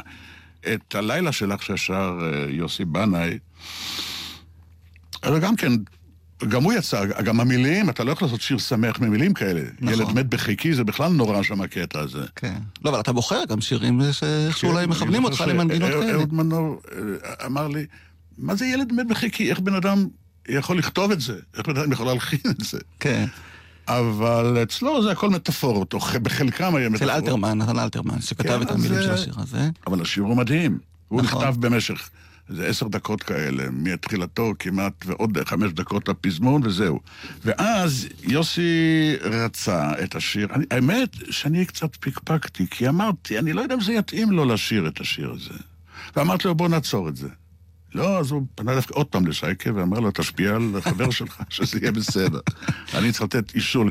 את 0.74 0.94
הלילה 0.94 1.32
שלך 1.32 1.62
ששר 1.62 2.18
אה, 2.22 2.50
יוסי 2.50 2.84
בנאי, 2.84 3.38
אבל 5.22 5.38
גם 5.38 5.56
כן, 5.56 5.72
גם 6.48 6.62
הוא 6.62 6.72
יצא, 6.72 7.04
גם 7.04 7.40
המילים, 7.40 7.90
אתה 7.90 8.04
לא 8.04 8.12
יכול 8.12 8.26
לעשות 8.26 8.40
שיר 8.40 8.58
שמח 8.58 9.00
ממילים 9.00 9.34
כאלה. 9.34 9.60
נכון. 9.80 9.94
ילד 9.94 10.12
מת 10.12 10.26
בחיקי, 10.26 10.74
זה 10.74 10.84
בכלל 10.84 11.12
נורא 11.12 11.42
שם 11.42 11.60
הקטע 11.60 12.00
הזה. 12.00 12.24
כן. 12.36 12.58
לא, 12.84 12.90
אבל 12.90 13.00
אתה 13.00 13.12
בוחר 13.12 13.44
גם 13.48 13.60
שירים 13.60 14.00
שאיכשהו 14.12 14.70
אולי 14.70 14.84
כן, 14.84 14.90
מכוונים 14.90 15.24
אותך 15.24 15.44
למנגינות 15.46 15.90
כאלה. 15.90 16.12
אהוד 16.12 16.34
מנור 16.34 16.80
אה, 16.92 17.46
אמר 17.46 17.68
לי, 17.68 17.86
מה 18.38 18.54
זה 18.54 18.66
ילד 18.66 18.92
מת 18.92 19.06
בחיקי? 19.06 19.50
איך 19.50 19.60
בן 19.60 19.74
אדם 19.74 20.06
יכול 20.48 20.78
לכתוב 20.78 21.10
את 21.10 21.20
זה? 21.20 21.38
איך 21.56 21.66
בן 21.68 21.76
אדם 21.76 21.92
יכול 21.92 22.06
להלחין 22.06 22.40
את 22.50 22.60
זה? 22.60 22.78
כן. 23.00 23.26
אבל 23.88 24.62
אצלו 24.62 25.02
זה 25.02 25.10
הכל 25.10 25.30
מטאפורות, 25.30 25.92
או 25.94 25.98
בחלקם 26.22 26.74
היה 26.74 26.86
אצל 26.86 26.94
מטאפורות. 26.94 27.14
אלתרמן, 27.22 27.58
נתן 27.58 27.78
אלתרמן, 27.78 28.20
שכתב 28.20 28.48
כן, 28.48 28.62
את 28.62 28.70
המילים 28.70 28.98
של 29.02 29.06
זה- 29.06 29.14
השיר 29.14 29.34
הזה. 29.36 29.68
אבל 29.86 30.02
השיר 30.02 30.22
הוא 30.22 30.36
מדהים. 30.36 30.78
הוא 31.08 31.22
נכון. 31.22 31.44
נכתב 31.48 31.60
במשך 31.66 32.10
איזה 32.50 32.66
עשר 32.66 32.88
דקות 32.88 33.22
כאלה, 33.22 33.64
מתחילתו 33.72 34.52
כמעט, 34.58 34.92
ועוד 35.06 35.38
חמש 35.44 35.72
דקות 35.72 36.08
לפזמון, 36.08 36.60
וזהו. 36.64 37.00
ואז 37.44 38.06
יוסי 38.22 38.70
רצה 39.20 39.92
את 40.04 40.14
השיר. 40.16 40.48
אני, 40.54 40.64
האמת 40.70 41.08
שאני 41.30 41.64
קצת 41.64 41.96
פקפקתי, 41.96 42.66
כי 42.70 42.88
אמרתי, 42.88 43.38
אני 43.38 43.52
לא 43.52 43.60
יודע 43.60 43.74
אם 43.74 43.80
זה 43.80 43.92
יתאים 43.92 44.30
לו 44.30 44.44
לשיר 44.44 44.88
את 44.88 45.00
השיר 45.00 45.30
הזה. 45.32 45.58
ואמרתי 46.16 46.48
לו, 46.48 46.54
בוא 46.54 46.68
נעצור 46.68 47.08
את 47.08 47.16
זה. 47.16 47.28
לא, 47.94 48.18
אז 48.18 48.30
הוא 48.30 48.42
פנה 48.54 48.74
דווקא 48.74 48.94
עוד 48.94 49.06
פעם 49.06 49.26
לשייקה 49.26 49.70
ואמר 49.74 50.00
לו, 50.00 50.10
תשפיע 50.10 50.54
על 50.54 50.80
חבר 50.80 51.10
שלך, 51.18 51.42
שזה 51.48 51.78
יהיה 51.78 51.92
בסדר. 51.92 52.40
אני 52.98 53.12
צריך 53.12 53.22
לתת 53.22 53.54
אישור 53.54 53.84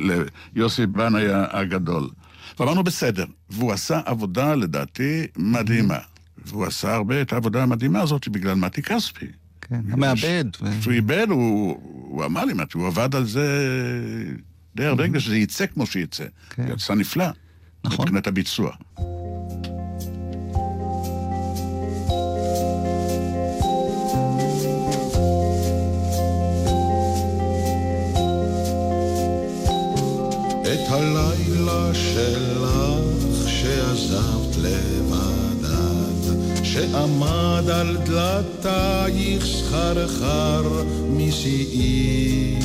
ליוסי 0.54 0.86
בנאי 0.86 1.24
הגדול. 1.30 2.10
ואמרנו, 2.58 2.84
בסדר. 2.84 3.24
והוא 3.50 3.72
עשה 3.72 4.00
עבודה, 4.04 4.54
לדעתי, 4.54 5.26
מדהימה. 5.36 5.98
והוא 6.46 6.66
עשה 6.66 6.94
הרבה 6.94 7.22
את 7.22 7.32
העבודה 7.32 7.62
המדהימה 7.62 8.00
הזאת 8.00 8.28
בגלל 8.28 8.54
מתי 8.54 8.82
כספי. 8.82 9.26
כן, 9.60 9.80
המעבד. 9.90 10.44
כשהוא 10.80 10.94
איבד, 10.94 11.26
הוא, 11.30 12.24
אמר 12.24 12.44
לי, 12.44 12.54
מתי, 12.54 12.78
הוא 12.78 12.86
עבד 12.86 13.14
על 13.14 13.24
זה 13.24 13.46
די 14.76 14.84
הרבה 14.84 15.20
שזה 15.20 15.36
יצא 15.36 15.66
כמו 15.66 15.86
שיצא. 15.86 16.24
כן. 16.50 16.68
יצא 16.68 16.94
נפלא. 16.94 17.26
נכון. 17.84 18.04
מבחינת 18.04 18.26
הביצוע. 18.26 18.72
שלך 31.94 32.70
שעזבת 33.46 34.56
לבדד, 34.58 36.34
שעמד 36.64 37.70
על 37.72 37.96
דלתייך 37.96 39.46
סחרחר 39.46 40.62
משיאי, 41.10 42.58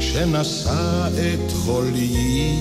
שנשא 0.00 1.08
את 1.08 1.52
חוליי 1.52 2.56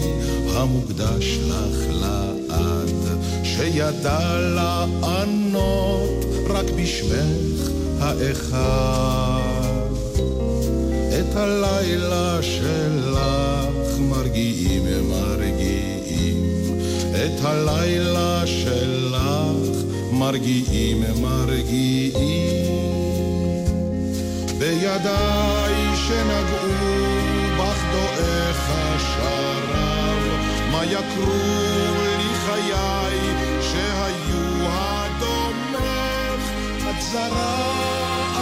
המוקדש 0.53 1.37
לך 1.47 1.77
לעד, 1.89 3.19
שידע 3.43 4.39
לענות 4.55 6.25
רק 6.49 6.65
בשמך 6.77 7.69
האחד. 7.99 9.39
את 11.19 11.35
הלילה 11.35 12.37
שלך 12.41 13.09
את 13.89 13.99
הלילה 17.43 18.47
שלך 18.47 18.99
מרגיעים 20.11 21.03
מרגיעים. 21.21 22.65
בידיי 24.57 25.75
שנגעו 25.95 26.67
בך 27.57 27.83
דועך 27.91 28.69
השרב 28.69 30.21
מה 30.71 30.85
יקרו 30.85 31.33
לי 32.17 32.33
חיי 32.45 33.19
שהיו 33.61 34.67
הדומך? 34.69 36.43
את 36.89 37.01
זרה, 37.01 37.71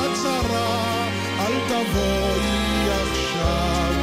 את 0.06 0.16
זרה, 0.16 1.08
אל 1.40 1.54
תבואי 1.68 2.90
עכשיו. 2.90 3.94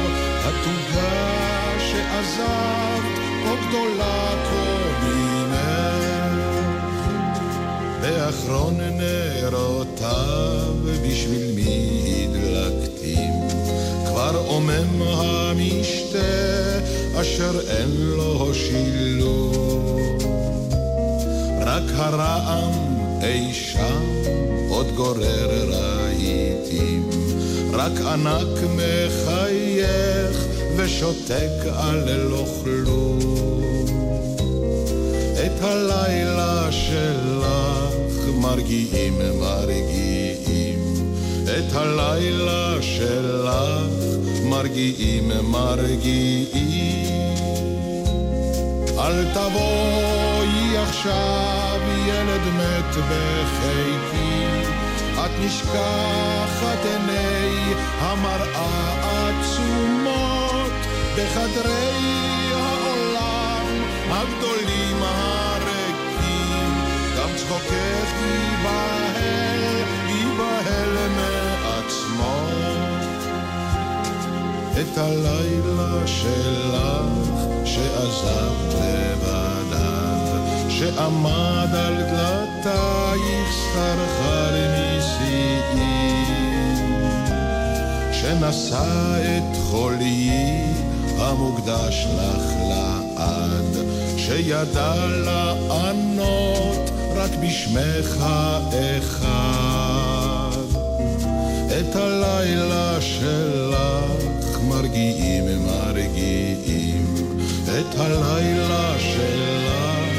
התוגה 0.43 1.79
שעזבת 1.79 3.24
כה 3.55 3.67
גדולה 3.67 4.35
ממך 5.03 5.55
באחרון 8.01 8.77
נרותיו 8.81 10.73
בשביל 11.07 11.51
מי 11.55 12.27
הדלקתים? 12.29 13.33
כבר 14.05 14.41
עומם 14.47 15.01
המשתה 15.01 16.17
אשר 17.21 17.59
אין 17.69 17.89
לו 17.91 18.53
שילוב 18.53 20.17
רק 21.65 21.83
הרעם 21.95 22.71
אי 23.21 23.53
שם 23.53 24.03
עוד 24.69 24.87
גורר 24.95 25.69
רהיטים. 25.69 27.09
רק 27.73 28.01
ענק 28.01 28.59
מחייך 28.75 30.54
ושותק 30.77 31.65
על 31.77 32.15
לא 32.15 32.45
כלום 32.63 33.19
את 35.45 35.61
הלילה 35.61 36.71
שלך 36.71 37.45
מרגיעים 38.41 39.21
מרגיעים. 39.39 40.79
את 41.43 41.75
הלילה 41.75 42.81
שלך 42.81 43.51
מרגיעים 44.43 45.31
מרגיעים. 45.43 47.05
אל 48.99 49.25
תבואי 49.33 50.77
עכשיו 50.77 51.79
ילד 52.07 52.41
מת 52.57 52.95
בחיקי 52.95 54.45
את 55.13 55.31
נשכחת 55.45 56.85
עיני 56.85 57.73
המראה 57.99 59.04
בחדרי 61.17 62.51
העולם 62.53 63.65
הגדולים 64.09 64.97
הריקים 65.01 66.73
גם 67.17 67.29
צחוקך 67.35 68.11
ייבהל, 68.21 69.85
ייבהל 70.07 71.09
מעצמו 71.15 72.45
את 74.81 74.97
הלילה 74.97 76.07
שלך 76.07 76.75
שעזבת 77.65 78.73
לבדד, 78.73 80.69
שעמד 80.69 81.75
על 81.75 81.95
דלתייך 81.95 83.51
סחרחר 83.51 84.53
משיאים, 84.97 85.85
שנשא 88.11 89.21
את 89.21 89.57
חוליי 89.71 90.84
המוקדש 91.19 92.07
לך 92.17 92.43
לעד, 92.69 93.77
שידע 94.17 95.07
לענות 95.07 96.91
רק 97.15 97.31
בשמך 97.41 98.21
האחד. 98.21 99.55
את 101.79 101.95
הלילה 101.95 103.01
שלך 103.01 104.59
מרגיעים 104.67 105.65
מרגיעים 105.65 107.15
את 107.65 107.99
הלילה 107.99 108.95
שלך 108.99 110.09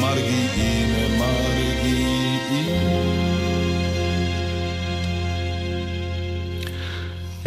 מרגיעים 0.00 1.18
מרגיעים 1.18 2.48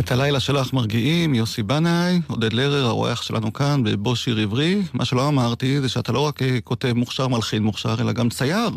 את 0.02 0.12
הלילה 0.12 0.40
שלך 0.40 0.74
מרגיעים, 0.74 1.36
יוסי 1.36 1.64
בנאי, 1.64 2.20
עודד 2.28 2.54
לרר, 2.54 2.86
האורח 2.86 3.22
שלנו 3.22 3.54
כאן 3.54 3.84
בבו 3.84 4.16
שיר 4.16 4.38
עברי. 4.38 4.82
מה 4.94 5.06
שלא 5.06 5.28
אמרתי 5.28 5.82
זה 5.82 5.90
שאתה 5.90 6.12
לא 6.12 6.20
רק 6.20 6.42
אה, 6.42 6.62
כותב 6.64 6.94
מוכשר 6.94 7.28
מלחין 7.28 7.64
מוכשר, 7.64 7.96
אלא 8.00 8.12
גם 8.12 8.30
צייר 8.30 8.70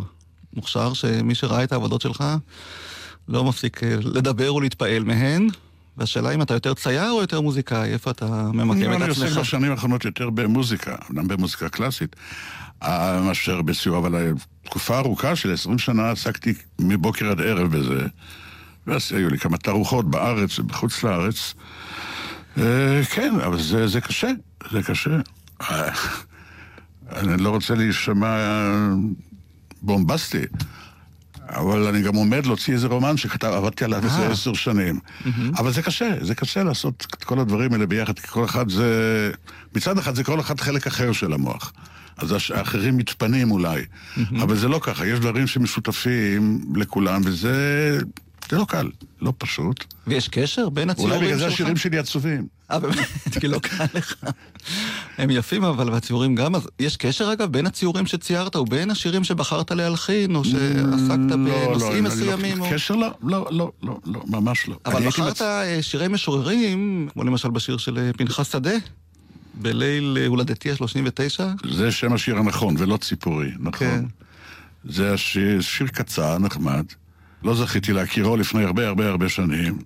מוכשר, 0.53 0.93
שמי 0.95 1.35
שראה 1.35 1.65
את 1.65 1.73
העבודות 1.73 2.01
שלך 2.01 2.25
לא 3.29 3.45
מפסיק 3.45 3.85
אה, 3.85 3.97
לדבר 4.01 4.55
ולהתפעל 4.55 5.05
מהן. 5.05 5.49
והשאלה 5.97 6.31
אם 6.31 6.43
אתה 6.43 6.55
יותר 6.55 6.75
צייר 6.75 7.11
או 7.11 7.21
יותר 7.21 7.41
מוזיקאי, 7.41 7.93
איפה 7.93 8.11
אתה 8.11 8.27
ממקם 8.55 8.93
את 8.93 9.03
אני 9.03 9.09
עוסק 9.09 9.23
עצמך? 9.23 9.39
בשנים 9.39 9.71
האחרונות 9.71 10.05
יותר 10.05 10.31
במוזיקה, 10.31 10.97
אומנם 11.09 11.29
במוזיקה 11.29 11.69
קלאסית, 11.69 12.17
אה, 12.83 13.21
מאשר 13.21 13.63
בסיוע, 13.63 13.99
אבל 13.99 14.33
תקופה 14.65 14.99
ארוכה 14.99 15.37
של 15.37 15.53
20 15.53 15.79
שנה 15.79 16.11
עסקתי 16.11 16.55
מבוקר 16.79 17.31
עד 17.31 17.41
ערב 17.41 17.77
בזה. 17.77 18.07
ואז 18.87 19.13
היו 19.13 19.29
לי 19.29 19.39
כמה 19.39 19.59
תערוכות 19.59 20.11
בארץ 20.11 20.59
ובחוץ 20.59 21.03
לארץ. 21.03 21.55
אה, 22.59 23.05
כן, 23.11 23.35
אבל 23.47 23.61
זה, 23.61 23.89
זה 23.89 24.01
קשה, 24.01 24.31
זה 24.71 24.83
קשה. 24.83 25.19
אה, 25.61 25.91
אני 27.13 27.43
לא 27.43 27.51
רוצה 27.51 27.75
להישמע 27.75 28.27
אה, 28.27 28.89
בומבסטי, 29.83 30.43
אבל 31.49 31.87
אני 31.87 32.03
גם 32.03 32.15
עומד 32.15 32.47
להוציא 32.47 32.75
איזה 32.75 32.87
רומן 32.87 33.17
שכתב, 33.17 33.47
עבדתי 33.47 33.85
עליו 33.85 34.05
איזה 34.05 34.29
עשר 34.29 34.55
שנים. 34.55 34.99
אבל 35.57 35.73
זה 35.73 35.83
קשה, 35.83 36.11
זה 36.21 36.35
קשה 36.35 36.63
לעשות 36.63 37.07
את 37.15 37.25
כל 37.25 37.41
הדברים 37.41 37.73
האלה 37.73 37.87
ביחד, 37.87 38.19
כי 38.19 38.27
כל 38.27 38.45
אחד 38.45 38.71
זה... 38.71 39.31
מצד 39.75 39.99
אחד 39.99 40.15
זה 40.15 40.25
כל 40.25 40.41
אחד 40.41 40.61
חלק 40.61 40.87
אחר 40.87 41.13
של 41.13 41.33
המוח. 41.33 41.73
אז 42.17 42.35
האחרים 42.55 42.97
מתפנים 42.97 43.51
אולי. 43.51 43.83
אבל 44.43 44.57
זה 44.57 44.69
לא 44.69 44.81
ככה, 44.83 45.07
יש 45.07 45.19
דברים 45.21 45.47
שמשותפים 45.47 46.61
לכולם, 46.75 47.21
וזה... 47.25 47.99
זה 48.51 48.59
לא 48.59 48.65
קל, 48.65 48.89
לא 49.21 49.33
פשוט. 49.39 49.85
ויש 50.07 50.29
קשר 50.29 50.69
בין 50.69 50.91
הציורים 50.91 51.15
אולי 51.15 51.27
שלך? 51.27 51.37
בגלל 51.37 51.49
זה 51.49 51.55
השירים 51.55 51.77
שלי 51.77 51.99
עצובים. 51.99 52.47
אה, 52.71 52.79
באמת? 52.79 53.09
כי 53.41 53.49
לא 53.49 53.59
קל 53.59 53.85
לך. 53.95 54.15
הם 55.19 55.31
יפים, 55.31 55.65
אבל 55.65 55.91
והציורים 55.91 56.35
גם. 56.35 56.53
יש 56.79 56.97
קשר, 56.97 57.33
אגב, 57.33 57.53
בין 57.53 57.67
הציורים 57.67 58.07
שציירת 58.07 58.57
ובין 58.57 58.91
השירים 58.91 59.25
שבחרת 59.25 59.71
להלחין, 59.71 60.37
או 60.37 60.45
שעסקת 60.45 61.31
לא, 61.31 61.37
לא, 61.37 61.69
בנושאים 61.69 62.05
לא- 62.05 62.11
מסוימים? 62.11 62.59
קשר 62.73 62.95
לא, 62.95 63.09
לא, 63.23 63.47
לא, 63.51 63.71
לא, 63.83 64.23
ממש 64.27 64.69
לא. 64.69 64.77
אבל 64.87 65.07
בחרת 65.07 65.43
אה, 65.43 65.79
שירי 65.83 66.09
משוררים, 66.09 67.09
כמו 67.13 67.25
למשל 67.25 67.51
בשיר 67.51 67.77
של 67.77 67.99
אה, 67.99 68.11
פנחס 68.17 68.53
שדה, 68.53 68.75
בליל 69.55 70.19
אה, 70.21 70.27
הולדתי 70.27 70.71
ה-39. 70.71 71.41
זה 71.71 71.93
שם 71.93 72.13
השיר 72.13 72.39
הנכון, 72.39 72.75
ולא 72.79 72.97
ציפורי, 72.97 73.51
נכון. 73.59 73.87
כן. 73.89 74.05
זה 74.85 75.15
השיר, 75.15 75.61
שיר 75.61 75.87
קצר, 75.87 76.39
נחמד. 76.39 76.85
לא 77.45 77.55
זכיתי 77.55 77.93
להכירו 77.93 78.37
לפני 78.37 78.65
הרבה 78.65 78.89
הרבה 78.89 79.09
הרבה 79.09 79.29
שנים. 79.29 79.79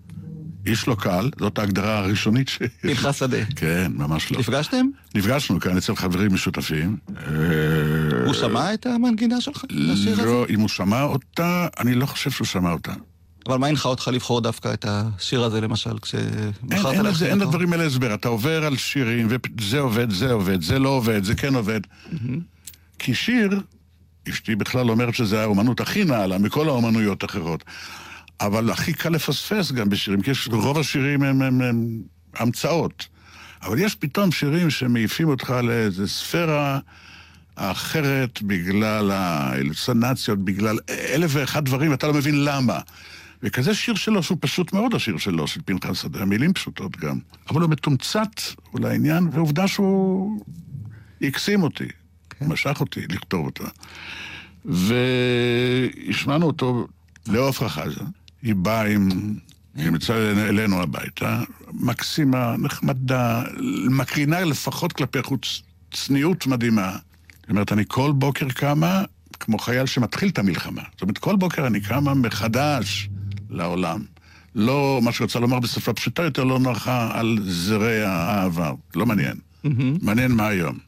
איש 0.67 0.89
לא 0.89 0.95
קל, 0.95 1.31
זאת 1.39 1.59
ההגדרה 1.59 1.99
הראשונית 1.99 2.49
שיש. 2.49 2.69
פנחס 2.81 3.19
שדה. 3.19 3.45
כן, 3.57 3.93
ממש 3.95 4.33
לא. 4.33 4.39
נפגשתם? 4.39 4.87
נפגשנו 5.15 5.61
כאן 5.61 5.77
אצל 5.77 5.97
חברים 5.97 6.35
משותפים. 6.35 6.97
הוא 8.27 8.35
שמע 8.35 8.75
את 8.75 8.87
המנגינה 8.87 9.41
שלך? 9.41 9.65
לא, 9.71 10.47
אם 10.51 10.61
הוא 10.61 10.69
שמע 10.69 11.03
אותה, 11.03 11.69
אני 11.81 11.95
לא 11.95 12.07
חושב 12.07 12.31
שהוא 12.31 12.47
שמע 12.47 12.73
אותה. 12.73 12.93
אבל 13.47 13.57
מה 13.57 13.67
הנחה 13.67 13.89
אותך 13.89 14.09
לבחור 14.13 14.41
דווקא 14.41 14.73
את 14.73 14.85
השיר 14.89 15.45
הזה, 15.45 15.61
למשל, 15.61 15.99
כשבחרת 15.99 16.97
לזה, 16.97 17.03
להלחין 17.03 17.27
אין 17.27 17.41
אותו? 17.41 17.51
לדברים 17.51 17.73
האלה 17.73 17.85
הסבר. 17.85 18.15
אתה 18.15 18.29
עובר 18.29 18.65
על 18.65 18.77
שירים, 18.77 19.29
וזה 19.59 19.81
עובד, 19.81 20.11
זה 20.11 20.33
עובד, 20.33 20.63
זה 20.63 20.79
לא 20.79 20.89
עובד, 20.89 21.25
זה 21.25 21.35
כן 21.35 21.55
עובד. 21.55 21.81
כי 22.99 23.15
שיר, 23.15 23.61
אשתי 24.31 24.57
בכלל 24.57 24.91
אומרת 24.91 25.15
שזה 25.15 25.43
האומנות 25.43 25.81
הכי 25.81 26.05
נעלה 26.05 26.39
מכל 26.39 26.69
האומנויות 26.69 27.23
האחרות. 27.23 27.65
אבל 28.41 28.71
הכי 28.71 28.93
קל 28.93 29.09
לפספס 29.09 29.73
גם 29.73 29.89
בשירים, 29.89 30.23
כי 30.23 30.31
יש, 30.31 30.49
רוב 30.53 30.79
השירים 30.79 31.23
הם, 31.23 31.43
הם, 31.43 31.61
הם 31.61 32.03
המצאות. 32.37 33.07
אבל 33.63 33.79
יש 33.79 33.95
פתאום 33.95 34.33
שירים 34.33 34.71
שמעיפים 34.71 35.29
אותך 35.29 35.51
לאיזה 35.51 36.09
ספירה 36.09 36.79
אחרת 37.57 38.43
בגלל 38.43 39.11
האלוצנציות, 39.11 40.39
בגלל 40.39 40.79
אלף 40.91 41.31
ואחד 41.35 41.65
דברים, 41.65 41.91
ואתה 41.91 42.07
לא 42.07 42.15
מבין 42.15 42.45
למה. 42.45 42.79
וכזה 43.43 43.75
שיר 43.75 43.95
שלו, 43.95 44.23
שהוא 44.23 44.39
פשוט 44.41 44.73
מאוד 44.73 44.95
השיר 44.95 45.19
שלו, 45.19 45.47
של 45.47 45.61
פנחס 45.65 46.03
שדה, 46.03 46.23
המילים 46.23 46.53
פשוטות 46.53 46.97
גם. 46.97 47.19
אבל 47.51 47.61
הוא 47.61 47.71
מתומצת 47.71 48.41
הוא 48.71 48.81
לעניין, 48.81 49.29
ועובדה 49.33 49.69
שהוא 49.69 50.41
הקסים 51.23 51.63
אותי, 51.63 51.89
משך 52.41 52.77
אותי 52.81 53.01
לכתוב 53.09 53.47
אותה. 53.47 53.65
והשמענו 54.65 56.47
אותו 56.47 56.87
לעופרה 57.27 57.69
חזה, 57.69 58.01
היא 58.43 58.55
באה 58.55 58.87
עם... 58.87 59.09
היא 59.75 59.91
מצאה 59.91 60.49
אלינו 60.49 60.83
הביתה, 60.83 61.43
מקסימה, 61.73 62.57
נחמדה, 62.59 63.43
מקרינה 63.91 64.41
לפחות 64.41 64.93
כלפי 64.93 65.23
חוץ 65.23 65.63
צניעות 65.93 66.47
מדהימה. 66.47 66.97
זאת 67.41 67.51
אומרת, 67.51 67.73
אני 67.73 67.83
כל 67.89 68.13
בוקר 68.13 68.49
קמה 68.49 69.03
כמו 69.41 69.59
חייל 69.59 69.87
שמתחיל 69.87 70.29
את 70.29 70.39
המלחמה. 70.39 70.83
זאת 70.93 71.03
אומרת, 71.03 71.19
כל 71.19 71.37
בוקר 71.37 71.67
אני 71.67 71.81
קמה 71.81 72.15
מחדש 72.15 73.09
לעולם. 73.51 74.03
לא, 74.55 75.01
מה 75.03 75.13
שרצה 75.13 75.39
לומר 75.39 75.61
בשפה 75.61 75.93
פשוטה 75.93 76.23
יותר, 76.23 76.45
לא 76.45 76.59
נחה 76.59 77.11
על 77.19 77.39
זרי 77.43 78.05
העבר. 78.05 78.75
לא 78.97 79.07
מעניין. 79.07 79.37
מעניין 80.03 80.33
מה 80.33 80.47
היום. 80.47 80.79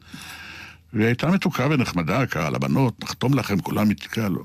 והיא 0.93 1.05
הייתה 1.05 1.27
מתוקה 1.27 1.67
ונחמדה, 1.71 2.25
קראה 2.25 2.49
לבנות, 2.49 3.03
נחתום 3.03 3.33
לכם, 3.33 3.59
כולם 3.59 3.89
התקעה 3.89 4.29
לו. 4.29 4.43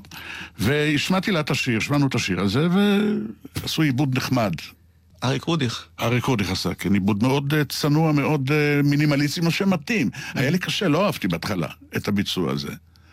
והשמעתי 0.59 1.31
לה 1.31 1.41
את 1.41 1.51
השיר, 1.51 1.81
שמענו 1.81 2.07
את 2.07 2.15
השיר 2.15 2.41
הזה, 2.41 2.69
ועשו 3.57 3.83
עיבוד 3.83 4.17
נחמד. 4.17 4.53
אריק 5.25 5.45
רודיך. 5.45 5.87
אריק 6.01 6.25
רודיך 6.25 6.51
עשה, 6.51 6.75
כן, 6.75 6.95
עיבוד 6.95 7.23
מאוד 7.23 7.55
אה, 7.55 7.65
צנוע, 7.65 8.13
מאוד 8.13 8.51
אה, 8.53 8.81
מינימליסטי, 8.85 9.41
מה 9.41 9.51
שמתאים. 9.51 10.11
היה 10.35 10.51
לי 10.51 10.59
קשה, 10.59 10.89
לא 10.89 11.07
אהבתי 11.07 11.29
בהתחלה 11.29 11.69
את 11.97 12.09
הביצוע 12.09 12.53
הזה. 12.53 12.73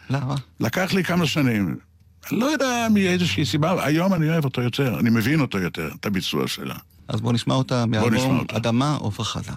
למה? 0.10 0.36
לקח 0.60 0.93
לי 0.93 1.04
כמה 1.04 1.26
שנים. 1.28 1.76
אני 2.32 2.39
לא 2.39 2.46
יודע 2.46 2.88
מאיזושהי 2.93 3.46
סיבה, 3.46 3.86
היום 3.86 4.13
אני 4.13 4.30
אוהב 4.30 4.46
אותו 4.46 4.62
יותר, 4.62 5.00
אני 5.00 5.10
מבין 5.10 5.41
אותו 5.41 5.60
יותר, 5.60 5.89
את 6.00 6.06
הביצוע 6.06 6.48
שלה. 6.48 6.76
אז 7.08 7.22
בוא 7.22 7.34
נשמע 7.34 7.54
אותה 7.54 7.86
מאלבום. 7.86 8.46
אדמה 8.52 8.96
עופרה 8.96 9.26
חזה. 9.26 9.52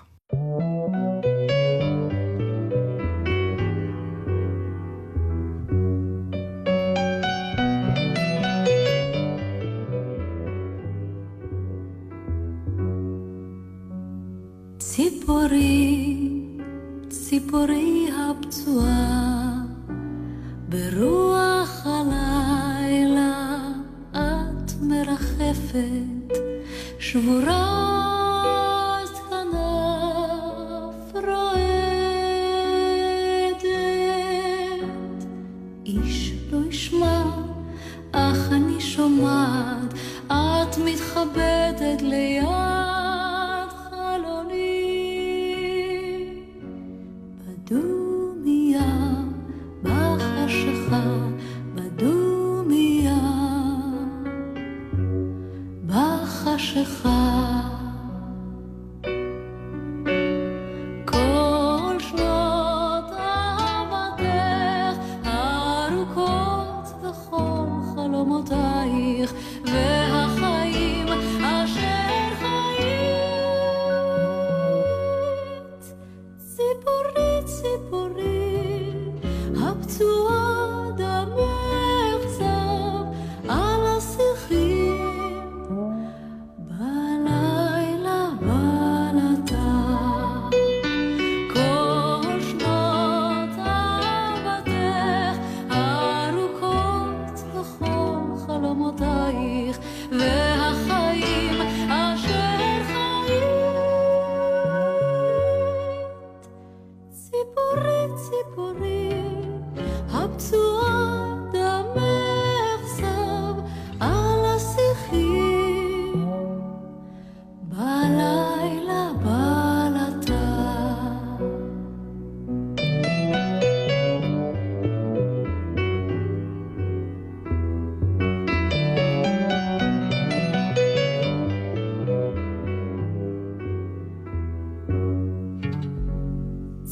ציפורי, 14.89 16.17
ציפורי 17.09 18.09
הפצועה, 18.13 19.53
ברוח 20.69 21.87
הלילה 21.87 23.59
את 24.13 24.73
מרחפת, 24.83 26.39
שבורת 26.99 28.26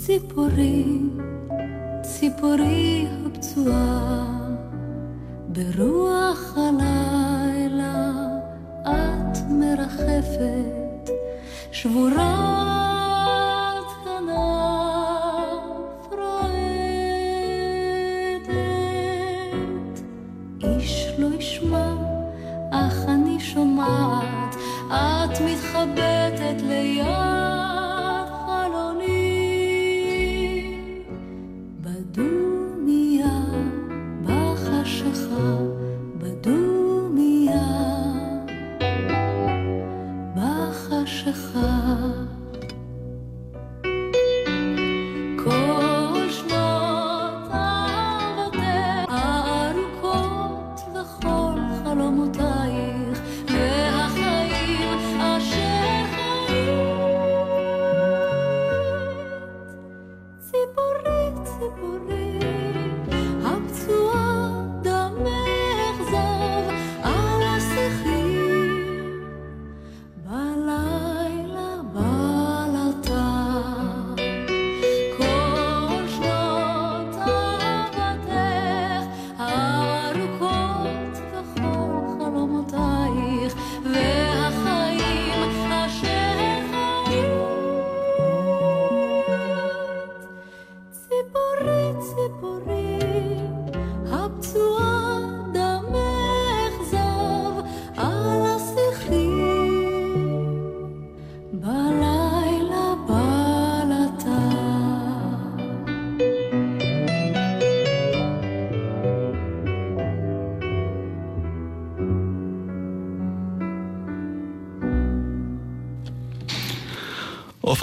ציפורי, 0.06 0.84
ציפורי 2.02 3.06
הפצועה, 3.26 4.26
ברוח 5.48 6.56
הלילה 6.56 8.12
את 8.82 9.38
מרחפת, 9.50 11.10
שבורת 11.72 12.63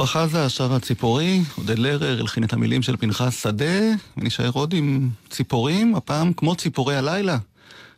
עפרה 0.01 0.27
חזה, 0.27 0.49
שר 0.49 0.73
הציפורי, 0.73 1.41
עודד 1.55 1.79
לרר 1.79 2.19
הלחין 2.19 2.43
את 2.43 2.53
המילים 2.53 2.81
של 2.81 2.97
פנחס 2.97 3.43
שדה, 3.43 3.79
ונשאר 4.17 4.49
עוד 4.49 4.73
עם 4.73 5.09
ציפורים, 5.29 5.95
הפעם 5.95 6.33
כמו 6.33 6.55
ציפורי 6.55 6.95
הלילה. 6.95 7.37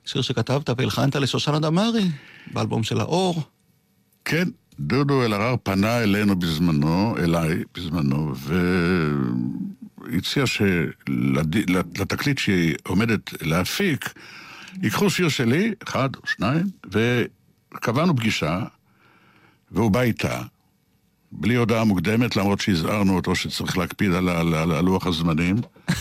שיר 0.06 0.22
שכתבת 0.22 0.70
והלחנת 0.78 1.16
לשושנה 1.16 1.60
דמארי, 1.60 2.10
באלבום 2.54 2.84
של 2.84 3.00
האור. 3.00 3.42
כן, 4.26 4.48
דודו 4.80 5.26
אלהרר 5.26 5.56
פנה 5.64 6.04
אלינו 6.04 6.40
בזמנו, 6.40 7.16
אליי 7.18 7.64
בזמנו, 7.78 8.34
והציע 10.06 10.44
שלתקליט 10.46 12.38
שהיא 12.38 12.76
עומדת 12.84 13.42
להפיק, 13.42 14.14
ייקחו 14.82 15.10
שיר 15.10 15.30
שלי, 15.30 15.74
אחד 15.88 16.10
או 16.16 16.22
שניים, 16.28 16.66
וקבענו 16.92 18.16
פגישה, 18.16 18.64
והוא 19.72 19.92
בא 19.92 20.02
איתה, 20.02 20.42
בלי 21.36 21.56
הודעה 21.56 21.84
מוקדמת, 21.84 22.36
למרות 22.36 22.62
שהזהרנו 22.62 23.16
אותו 23.16 23.36
שצריך 23.36 23.78
להקפיד 23.78 24.14
על, 24.14 24.30
ה- 24.30 24.40
על, 24.40 24.54
ה- 24.54 24.62
על 24.62 24.86
לוח 24.86 25.08
הזמנים. 25.08 25.56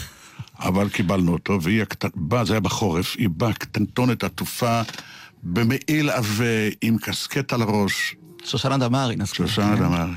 אבל 0.58 0.88
קיבלנו 0.88 1.32
אותו, 1.32 1.62
והיא 1.62 1.82
הקט... 1.82 2.04
באה, 2.14 2.44
זה 2.44 2.52
היה 2.52 2.60
בחורף, 2.60 3.14
היא 3.18 3.28
באה 3.28 3.52
קטנטונת 3.52 4.24
עטופה 4.24 4.82
במעיל 5.42 6.10
עבה, 6.10 6.44
עם 6.82 6.98
קסקט 6.98 7.52
על 7.52 7.62
הראש, 7.62 8.14
שושנה 8.44 8.78
דמארי, 8.78 9.16
נזכיר. 9.16 9.46
שלושה 9.46 9.76
כן. 9.76 9.82
דמרי. 9.82 10.10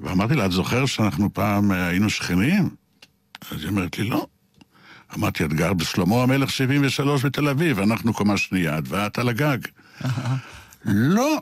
ואמרתי 0.00 0.34
לה, 0.34 0.46
את 0.46 0.52
זוכרת 0.52 0.88
שאנחנו 0.88 1.34
פעם 1.34 1.72
אה, 1.72 1.86
היינו 1.86 2.10
שכנים? 2.10 2.68
אז 3.50 3.60
היא 3.60 3.68
אומרת 3.68 3.98
לי, 3.98 4.04
לא. 4.08 4.26
אמרתי, 5.16 5.44
את 5.44 5.52
גר 5.52 5.72
בשלמה 5.72 6.22
המלך 6.22 6.50
73 6.50 7.24
בתל 7.24 7.48
אביב, 7.48 7.78
אנחנו 7.80 8.14
קומה 8.14 8.36
שנייה, 8.36 8.78
ואת 8.84 9.18
על 9.18 9.28
הגג. 9.28 9.58
לא, 10.84 11.38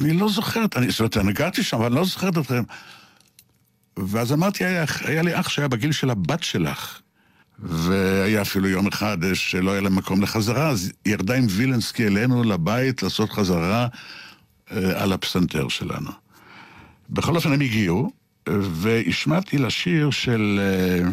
אני 0.00 0.12
לא 0.12 0.28
זוכרת, 0.28 0.76
אני, 0.76 0.90
זאת 0.90 1.00
אומרת, 1.00 1.16
אני 1.16 1.32
גרתי 1.32 1.62
שם, 1.62 1.76
אבל 1.76 1.86
אני 1.86 1.94
לא 1.94 2.04
זוכרת 2.04 2.38
אתכם. 2.38 2.62
ואז 3.96 4.32
אמרתי, 4.32 4.64
היה, 4.64 4.84
היה 5.04 5.22
לי 5.22 5.40
אח 5.40 5.48
שהיה 5.48 5.68
בגיל 5.68 5.92
של 5.92 6.10
הבת 6.10 6.42
שלך. 6.42 7.00
והיה 7.58 8.42
אפילו 8.42 8.68
יום 8.68 8.86
אחד 8.86 9.24
אה, 9.24 9.34
שלא 9.34 9.70
היה 9.70 9.80
להם 9.80 9.96
מקום 9.96 10.22
לחזרה, 10.22 10.68
אז 10.68 10.92
היא 11.04 11.12
ירדה 11.12 11.34
עם 11.34 11.46
וילנסקי 11.48 12.06
אלינו 12.06 12.44
לבית 12.44 13.02
לעשות 13.02 13.30
חזרה 13.30 13.86
אה, 14.70 15.02
על 15.02 15.12
הפסנתר 15.12 15.68
שלנו. 15.68 16.10
בכל 17.10 17.36
אופן 17.36 17.52
הם 17.52 17.60
הגיעו, 17.60 18.12
והשמעתי 18.48 19.58
לשיר 19.58 20.10
של 20.10 20.60
אה, 20.60 21.10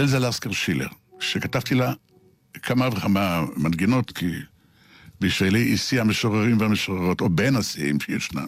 אלזה 0.00 0.18
לסקר 0.18 0.52
שילר, 0.52 0.88
שכתבתי 1.20 1.74
לה 1.74 1.92
כמה 2.62 2.88
וכמה 2.88 3.44
מנגינות, 3.56 4.10
כי 4.10 4.26
בשבילי 5.22 5.58
היא 5.58 5.76
שיא 5.76 6.00
המשוררים 6.00 6.60
והמשוררות, 6.60 7.20
או 7.20 7.28
בין 7.28 7.56
השיאים 7.56 8.00
שישנם. 8.00 8.46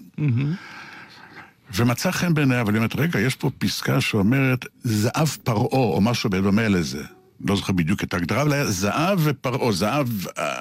ומצא 1.74 2.10
חן 2.10 2.34
בעיניה, 2.34 2.60
אבל 2.60 2.72
היא 2.72 2.78
אומרת, 2.78 2.96
רגע, 2.96 3.20
יש 3.20 3.34
פה 3.34 3.50
פסקה 3.58 4.00
שאומרת 4.00 4.66
זהב 4.82 5.28
פרעה, 5.44 5.68
או 5.72 6.00
משהו 6.00 6.30
בדומה 6.30 6.68
לזה. 6.68 7.02
לא 7.44 7.56
זוכר 7.56 7.72
בדיוק 7.72 8.02
את 8.02 8.14
ההגדרה, 8.14 8.42
אבל 8.42 8.52
היה 8.52 8.66
זהב 8.66 9.18
ופרעה, 9.22 9.72
זהב... 9.72 10.08
אה, 10.38 10.54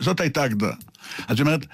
זאת 0.00 0.20
הייתה 0.20 0.42
הגדרה. 0.42 0.74
אז 1.28 1.36
היא 1.36 1.46
אומרת, 1.46 1.66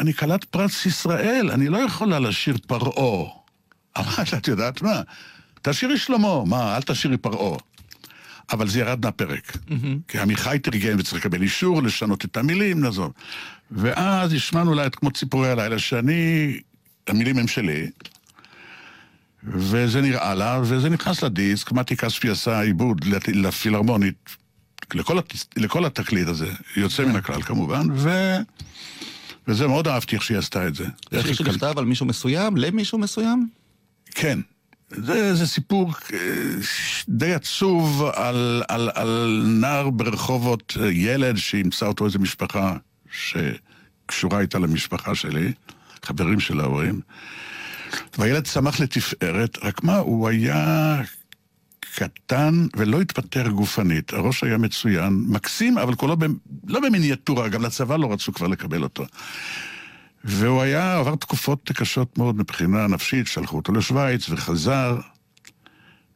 אני 0.00 0.12
כלת 0.12 0.44
פרס 0.44 0.86
ישראל, 0.86 1.50
אני 1.50 1.68
לא 1.68 1.78
יכולה 1.78 2.18
לשיר 2.18 2.56
פרעה. 2.66 3.30
אמרת 3.98 4.32
לה, 4.32 4.38
את 4.38 4.48
יודעת 4.48 4.82
מה? 4.82 5.00
תשאירי 5.62 5.98
שלמה, 5.98 6.44
מה, 6.44 6.76
אל 6.76 6.82
תשאירי 6.82 7.16
פרעה. 7.16 7.58
אבל 8.52 8.68
זה 8.68 8.80
ירד 8.80 9.04
מהפרק. 9.04 9.56
כי 10.08 10.18
עמיחי 10.18 10.58
תרגם 10.62 10.98
וצריך 10.98 11.14
לקבל 11.26 11.42
אישור 11.42 11.82
לשנות 11.82 12.24
את 12.24 12.36
המילים, 12.36 12.80
נעזוב. 12.80 13.12
ואז 13.70 14.32
השמענו 14.32 14.74
לה 14.74 14.86
את 14.86 14.94
כמו 14.94 15.10
ציפורי 15.10 15.50
הלילה, 15.50 15.78
שאני, 15.78 16.52
המילים 17.08 17.38
הם 17.38 17.48
שלי, 17.48 17.90
וזה 19.44 20.00
נראה 20.00 20.34
לה, 20.34 20.60
וזה 20.64 20.88
נכנס 20.88 21.22
לדיסק, 21.22 21.72
מתי 21.72 21.96
כספי 21.96 22.30
עשה 22.30 22.60
עיבוד 22.60 23.04
לפ- 23.04 23.28
לפילהרמונית, 23.28 24.36
לכל, 24.94 25.18
הת... 25.18 25.34
לכל 25.56 25.84
התקליט 25.84 26.28
הזה, 26.28 26.52
יוצא 26.76 27.04
מן 27.04 27.16
הכלל 27.16 27.42
כמובן, 27.42 27.86
ו... 27.94 28.10
וזה 29.48 29.66
מאוד 29.66 29.88
אהבתי 29.88 30.16
איך 30.16 30.22
שהיא 30.24 30.38
עשתה 30.38 30.66
את 30.68 30.74
זה. 30.74 30.84
זה 31.10 31.22
שיר 31.22 31.34
שנכתב 31.34 31.74
על 31.78 31.84
מישהו 31.84 32.06
מסוים, 32.06 32.56
למישהו 32.56 32.98
מסוים? 32.98 33.48
כן. 34.14 34.38
זה, 34.90 35.34
זה 35.34 35.46
סיפור 35.46 35.92
אה, 36.12 36.18
די 37.08 37.34
עצוב 37.34 38.02
על, 38.14 38.62
על, 38.68 38.90
על 38.94 39.42
נער 39.46 39.90
ברחובות, 39.90 40.76
אה, 40.80 40.92
ילד 40.92 41.36
שימצא 41.36 41.86
אותו 41.86 42.06
איזו 42.06 42.18
משפחה 42.18 42.76
שקשורה 43.12 44.38
הייתה 44.38 44.58
למשפחה 44.58 45.14
שלי, 45.14 45.52
חברים 46.02 46.40
של 46.40 46.60
ההורים. 46.60 47.00
והילד 48.18 48.44
צמח 48.44 48.80
לתפארת, 48.80 49.58
רק 49.62 49.84
מה, 49.84 49.96
הוא 49.96 50.28
היה 50.28 51.02
קטן 51.80 52.66
ולא 52.76 53.00
התפטר 53.00 53.48
גופנית. 53.48 54.12
הראש 54.12 54.44
היה 54.44 54.58
מצוין, 54.58 55.24
מקסים, 55.28 55.78
אבל 55.78 55.94
כולו 55.94 56.16
לא 56.66 56.80
במיניאטורה, 56.80 57.48
גם 57.48 57.62
לצבא 57.62 57.96
לא 57.96 58.12
רצו 58.12 58.32
כבר 58.32 58.46
לקבל 58.46 58.82
אותו. 58.82 59.04
והוא 60.24 60.62
היה, 60.62 60.96
עבר 60.98 61.16
תקופות 61.16 61.72
קשות 61.74 62.18
מאוד 62.18 62.36
מבחינה 62.36 62.86
נפשית, 62.86 63.26
שלחו 63.26 63.56
אותו 63.56 63.72
לשוויץ 63.72 64.28
וחזר. 64.30 64.98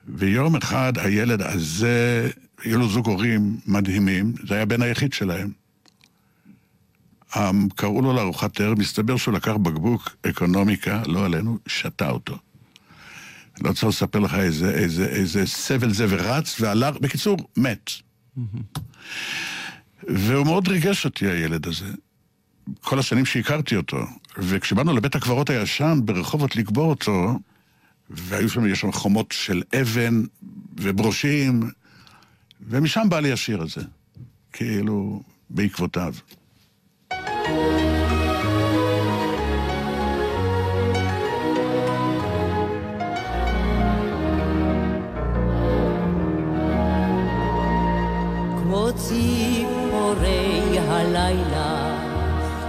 ויום 0.09 0.57
אחד 0.57 0.99
הילד 0.99 1.43
הזה, 1.43 2.31
היו 2.63 2.79
לו 2.79 2.89
זוג 2.89 3.07
הורים 3.07 3.57
מדהימים, 3.67 4.33
זה 4.47 4.55
היה 4.55 4.63
הבן 4.63 4.83
היחיד 4.83 5.13
שלהם. 5.13 5.51
אמ, 7.37 7.69
קראו 7.69 8.03
לו 8.03 8.13
לארוחת 8.13 8.61
ערב, 8.61 8.79
מסתבר 8.79 9.17
שהוא 9.17 9.35
לקח 9.35 9.53
בקבוק 9.53 10.17
אקונומיקה, 10.31 11.03
לא 11.07 11.25
עלינו, 11.25 11.59
שתה 11.67 12.11
אותו. 12.11 12.39
לא 13.61 13.73
צריך 13.73 13.85
לספר 13.85 14.19
לך 14.19 14.35
איזה, 14.35 14.71
איזה, 14.71 15.07
איזה 15.07 15.47
סבל 15.47 15.93
זה 15.93 16.07
ורץ, 16.09 16.61
ועלה, 16.61 16.91
בקיצור, 16.91 17.37
מת. 17.57 17.91
והוא 20.09 20.47
מאוד 20.47 20.69
ריגש 20.69 21.05
אותי, 21.05 21.27
הילד 21.27 21.67
הזה. 21.67 21.87
כל 22.81 22.99
השנים 22.99 23.27
שהכרתי 23.27 23.77
אותו. 23.77 23.99
וכשבאנו 24.39 24.93
לבית 24.93 25.15
הקברות 25.15 25.51
הישן 25.51 26.01
ברחובות 26.05 26.57
לקבור 26.57 26.91
אותו, 26.91 27.39
והיו 28.11 28.49
שם, 28.49 28.67
יש 28.67 28.81
שם 28.81 28.93
חומות 28.93 29.33
של 29.33 29.63
אבן 29.81 30.23
וברושים, 30.77 31.71
ומשם 32.69 33.03
בא 33.09 33.21
לי 33.21 33.33
השיר 33.33 33.63
הזה. 33.63 33.81
כאילו, 34.53 35.23
בעקבותיו. 35.51 36.15
כמו 48.59 48.89
ציפורי 48.97 50.79
הלילה, 50.79 51.74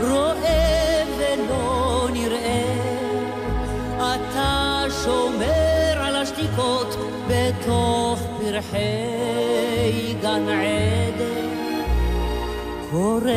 רואה 0.10 1.04
ולא 1.18 2.08
נראה. 2.14 2.62
אתה 3.98 4.84
שומר 5.04 6.02
על 6.02 6.16
השתיקות 6.16 6.96
בתוך 7.28 8.20
פרחי 8.40 10.14
גן 10.22 10.50
עדן, 10.50 11.50
קורא 12.92 13.32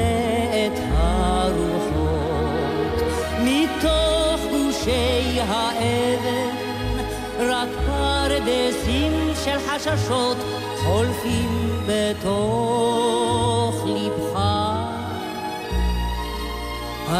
את 0.66 0.78
הרוחות 0.92 3.02
מתוך 3.40 4.40
גושי 4.50 5.40
האבן, 5.40 6.56
רק 7.38 7.68
פרדסים 7.86 9.32
של 9.44 9.58
חששות 9.68 10.36
חולפים 10.84 11.80
בתוך 11.86 13.57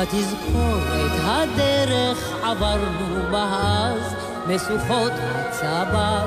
התזכורת 0.03 1.12
הדרך 1.24 2.32
עברנו 2.42 3.30
בה 3.30 3.44
אז, 3.44 4.14
משוכות 4.46 5.12
הצבר 5.14 6.26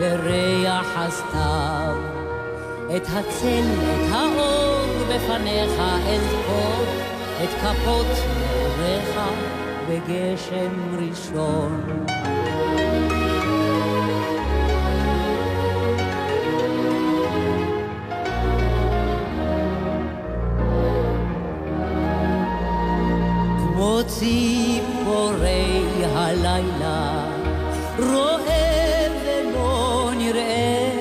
וריח 0.00 0.86
הסתיו. 0.96 1.96
את 2.96 3.02
הצל, 3.06 3.64
את 3.82 4.12
האור 4.12 5.04
בפניך 5.08 5.72
אזכור, 6.08 6.84
את 7.44 7.48
כפות 7.48 8.06
נעוריך 8.38 9.20
בגשם 9.88 10.96
ראשון. 10.98 12.06
ציפורי 24.06 25.82
הלילה, 26.14 27.24
רואה 27.98 29.06
ולא 29.24 30.10
נראה. 30.18 30.92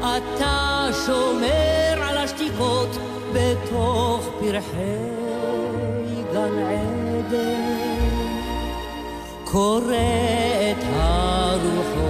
אתה 0.00 0.88
שומר 1.06 2.02
על 2.02 2.16
השתיקות 2.16 2.88
בתוך 3.32 4.28
פרחי 4.40 5.22
גן 6.32 6.58
עדן, 6.58 7.82
קורא 9.44 9.94
את 10.70 10.84
הרוחות 10.96 12.02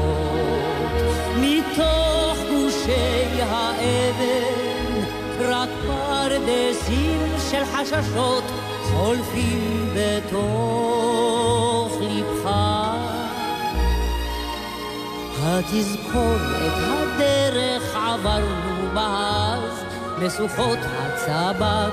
מתוך 1.37 2.39
גושי 2.51 3.41
האבן, 3.41 5.03
רק 5.41 5.69
פרדסים 5.87 7.21
של 7.51 7.65
חששות 7.65 8.45
חולפים 8.93 9.95
בתוך 9.95 11.93
ליבך. 12.01 12.51
התזכור 15.43 16.37
את 16.67 16.73
הדרך 16.77 17.97
עברנו 17.97 18.95
בה 18.95 19.55
אז, 19.55 19.85
משוכות 20.19 20.79
הצבר 20.83 21.91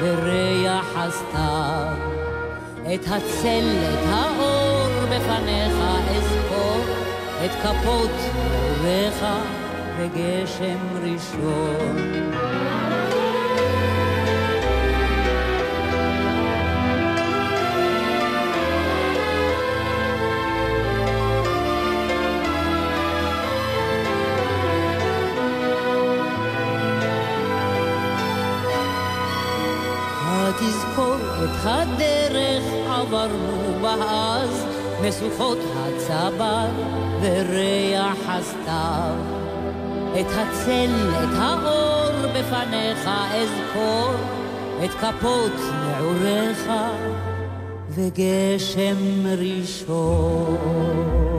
וריח 0.00 0.86
הסתיו. 0.96 2.12
את 2.94 3.04
הצל, 3.06 3.66
את 3.92 4.06
האור 4.08 4.88
בפניך 5.04 5.74
אזכור, 6.10 6.84
את 7.44 7.50
כפות 7.62 8.10
נעוריך 8.82 9.24
בגשם 9.98 10.78
ראשון. 11.02 12.22
עברנו 33.02 33.78
בה 33.80 33.94
אז, 33.94 34.64
משוכות 35.00 35.58
הצבר 35.76 36.66
וריח 37.20 38.18
הסתיו. 38.26 39.14
את 40.20 40.26
הצל, 40.30 40.90
את 41.10 41.34
האור 41.38 42.32
בפניך 42.34 43.10
אזכור, 43.34 44.14
את 44.84 44.90
כפות 44.90 45.52
נעוריך 45.86 46.70
וגשם 47.90 49.26
ראשון. 49.38 51.31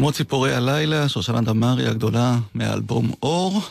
כמו 0.00 0.12
ציפורי 0.12 0.54
הלילה, 0.54 1.08
שושנה 1.08 1.40
דמארי 1.40 1.86
הגדולה 1.86 2.38
מאלבום 2.54 3.10
אור. 3.22 3.62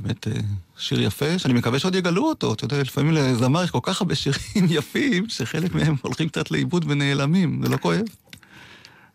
באמת 0.00 0.28
אה, 0.28 0.32
שיר 0.78 1.02
יפה, 1.02 1.38
שאני 1.38 1.54
מקווה 1.54 1.78
שעוד 1.78 1.94
יגלו 1.94 2.28
אותו. 2.28 2.52
אתה 2.52 2.64
יודע, 2.64 2.80
לפעמים 2.80 3.12
לזמר 3.12 3.64
יש 3.64 3.70
כל 3.70 3.78
כך 3.82 4.00
הרבה 4.00 4.14
שירים 4.14 4.66
יפים, 4.78 5.28
שחלק 5.28 5.74
מהם 5.74 5.94
הולכים 6.02 6.28
קצת 6.28 6.50
לאיבוד 6.50 6.84
ונעלמים. 6.88 7.60
זה 7.64 7.68
לא 7.68 7.76
כואב? 7.76 8.00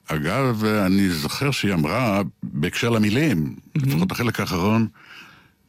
אגב, 0.08 0.66
אני 0.66 1.10
זוכר 1.10 1.52
שהיא 1.52 1.74
אמרה, 1.74 2.22
בהקשר 2.44 2.90
למילים, 2.90 3.56
לפחות 3.76 4.12
החלק 4.12 4.40
האחרון, 4.40 4.88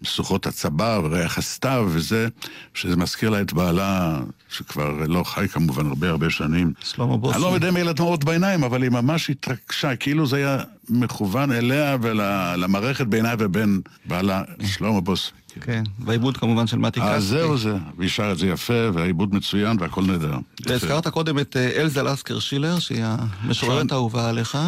משוכות 0.03 0.47
הצבר 0.47 1.01
וריח 1.05 1.39
הסתיו 1.39 1.89
וזה, 1.91 2.29
שזה 2.75 2.97
מזכיר 2.97 3.31
לה 3.31 3.41
את 3.41 3.53
בעלה, 3.53 4.21
שכבר 4.49 4.93
לא 5.07 5.25
חי 5.25 5.49
כמובן 5.49 5.87
הרבה 5.87 6.11
הרבה 6.11 6.31
שנים. 6.31 6.73
שלמה 6.85 7.17
בוסי. 7.17 7.35
אני 7.35 7.43
לא 7.43 7.49
יודע 7.49 7.69
אם 7.69 7.77
לה 7.77 7.93
דמעות 7.93 8.25
בעיניים, 8.25 8.65
אבל 8.65 8.83
היא 8.83 8.91
ממש 8.91 9.31
התרגשה, 9.31 9.97
כאילו 9.97 10.27
זה 10.27 10.37
היה 10.37 10.59
מכוון 10.91 11.53
אליה 11.53 11.97
ולמערכת 12.03 13.07
בינה 13.07 13.35
ובין 13.39 13.81
בעלה, 14.05 14.43
שלמה 14.67 15.01
בוסי. 15.01 15.31
כן, 15.61 15.83
והעיבוד 16.05 16.37
כמובן 16.37 16.67
של 16.67 16.79
מתי 16.79 17.01
כספי. 17.01 17.13
אז 17.13 17.25
זהו 17.25 17.59
זה, 17.59 17.77
והיא 17.99 18.11
שרה 18.11 18.33
את 18.33 18.39
זה 18.39 18.47
יפה, 18.47 18.91
והעיבוד 18.95 19.35
מצוין 19.35 19.77
והכל 19.81 20.03
נהדר. 20.03 20.37
והזכרת 20.67 21.09
קודם 21.09 21.39
את 21.39 21.57
אה, 21.57 21.81
אלזה 21.81 22.03
לסקר 22.03 22.39
שילר, 22.39 22.79
שהיא 22.79 23.05
המשוררת 23.05 23.93
האהובה 23.93 24.29
עליך. 24.29 24.59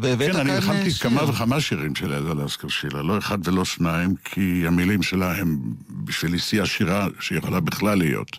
והבאת 0.00 0.32
כן, 0.32 0.40
אני 0.40 0.50
אה, 0.50 0.54
הלחמתי 0.54 0.90
שיר. 0.90 1.10
כמה 1.10 1.30
וכמה 1.30 1.60
שירים 1.60 1.94
של 1.94 2.12
אלזה 2.12 2.34
לסקר 2.34 2.68
שילה, 2.68 3.02
לא 3.02 3.18
אחד 3.18 3.48
ולא 3.48 3.64
שניים, 3.64 4.14
כי 4.24 4.64
המילים 4.66 5.02
שלה 5.02 5.36
הם 5.36 5.58
בשבילי 5.90 6.38
שיא 6.38 6.62
השירה 6.62 7.06
שיכולה 7.20 7.60
בכלל 7.60 7.98
להיות. 7.98 8.38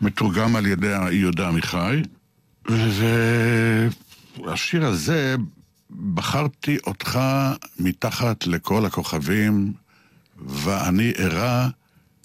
מתורגם 0.00 0.56
על 0.56 0.66
ידי 0.66 1.12
יהודה 1.12 1.48
עמיחי, 1.48 2.02
והשיר 4.44 4.86
הזה, 4.86 5.36
בחרתי 6.14 6.76
אותך 6.86 7.20
מתחת 7.78 8.46
לכל 8.46 8.86
הכוכבים, 8.86 9.72
ואני 10.46 11.12
ערה, 11.16 11.68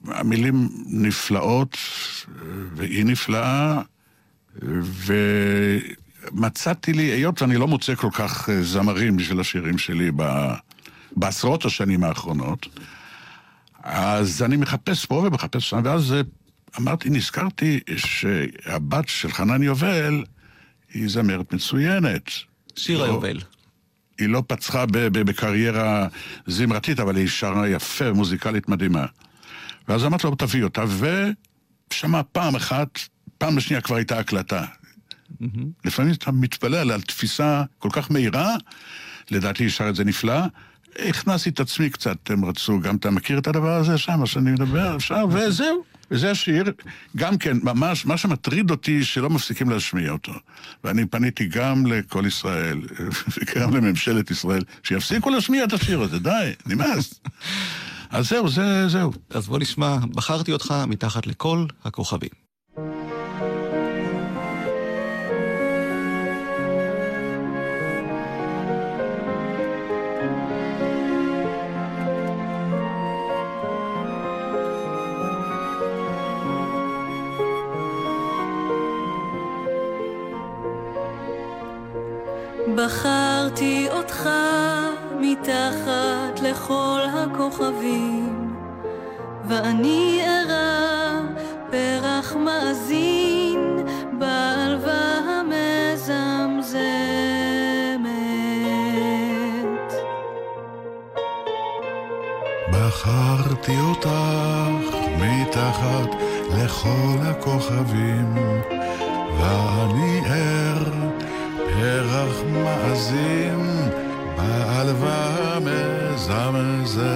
המילים 0.08 0.70
נפלאות, 0.86 1.78
והיא 2.76 3.06
נפלאה, 3.06 3.82
ומצאתי 6.34 6.94
לי, 6.94 7.04
היות 7.04 7.42
ואני 7.42 7.58
לא 7.58 7.68
מוצא 7.68 7.96
כל 7.96 8.10
כך 8.14 8.50
אה, 8.50 8.64
זמרים 8.64 9.18
בשביל 9.18 9.40
השירים 9.40 9.78
שלי 9.78 10.12
ב... 10.16 10.54
בעשרות 11.16 11.66
השנים 11.66 12.04
האחרונות, 12.04 12.68
אז 13.84 14.42
אני 14.44 14.58
מחפש 14.58 15.06
פה 15.06 15.16
ומחפש 15.16 15.70
שם, 15.70 15.82
ואז 15.84 16.14
אה, 16.14 16.22
אמרתי, 16.80 17.10
נזכרתי 17.10 17.80
שהבת 17.98 19.08
של 19.08 19.32
חנן 19.32 19.64
יובל 19.64 20.24
היא 20.94 21.10
זמרת 21.10 21.54
מצוינת. 21.54 22.30
שיר 22.76 22.98
לא- 22.98 23.06
היובל. 23.06 23.40
היא 24.20 24.30
לא 24.30 24.44
פצחה 24.48 24.86
בקריירה 24.92 26.08
זמרתית, 26.48 27.00
אבל 27.00 27.16
היא 27.16 27.28
שרה 27.28 27.70
יפה, 27.70 28.14
מוזיקלית 28.14 28.70
מדהימה. 28.70 29.06
ואז 29.88 30.06
אמרתי 30.06 30.28
לו, 30.28 30.36
תביא 30.36 30.64
אותה, 30.64 30.84
ושמע 31.92 32.22
פעם 32.32 32.56
אחת, 32.56 33.00
פעם 33.38 33.60
שנייה 33.60 33.82
כבר 33.82 33.96
הייתה 33.96 34.20
הקלטה. 34.20 34.66
לפעמים 35.86 36.14
אתה 36.14 36.32
מתפלא 36.32 36.78
על 36.78 37.02
תפיסה 37.02 37.64
כל 37.80 37.90
כך 37.92 38.12
מהירה, 38.12 38.56
לדעתי 39.32 39.70
שרה 39.70 39.90
את 39.90 39.96
זה 39.96 40.04
נפלא. 40.04 40.40
הכנסתי 41.00 41.50
את 41.50 41.60
עצמי 41.60 41.90
קצת, 41.90 42.18
הם 42.30 42.46
רצו, 42.46 42.80
גם 42.80 42.96
אתה 42.96 43.12
מכיר 43.12 43.38
את 43.38 43.48
הדבר 43.48 43.76
הזה 43.76 43.98
שם, 43.98 44.20
מה 44.20 44.26
שאני 44.26 44.52
מדבר, 44.52 44.96
אפשר, 44.96 45.26
וזהו. 45.32 45.84
וזה 46.12 46.32
השיר, 46.32 46.64
גם 47.16 47.38
כן, 47.38 47.58
ממש, 47.64 48.06
מה 48.06 48.18
שמטריד 48.18 48.72
אותי, 48.72 49.04
שלא 49.04 49.30
מפסיקים 49.30 49.70
להשמיע 49.70 50.12
אותו. 50.12 50.32
ואני 50.84 51.06
פניתי 51.06 51.46
גם 51.46 51.86
לכל 51.86 52.24
ישראל, 52.28 52.82
וגם 53.36 53.76
לממשלת 53.76 54.32
ישראל, 54.32 54.64
שיפסיקו 54.84 55.30
להשמיע 55.30 55.64
את 55.64 55.74
השיר 55.74 56.02
הזה, 56.02 56.20
די, 56.20 56.52
נמאס. 56.66 57.20
אז 58.10 58.30
זהו, 58.30 58.50
זה, 58.50 58.88
זהו. 58.88 59.12
אז 59.30 59.48
בוא 59.48 59.60
נשמע, 59.60 59.98
בחרתי 59.98 60.52
אותך 60.52 60.74
מתחת 60.88 61.28
לכל 61.28 61.66
הכוכבים. 61.86 62.45
בחרתי 83.56 83.88
אותך 83.90 84.30
מתחת 85.20 86.40
לכל 86.42 87.00
הכוכבים, 87.14 88.56
ואני 89.48 90.22
ערה 90.26 91.22
פרח 91.72 92.36
מאזין 92.36 93.86
בעלווה 94.20 95.20
המזמזמת. 95.26 96.34
בחרתי 102.72 103.78
אותך 103.90 104.10
מתחת 105.20 106.10
לכל 106.58 107.18
הכוכבים, 107.24 108.36
ואני 109.40 110.20
ער, 110.26 110.65
פרח 111.96 112.44
מאזין, 112.48 113.90
בעלווה 114.38 115.58
מזמזמת. 115.62 117.16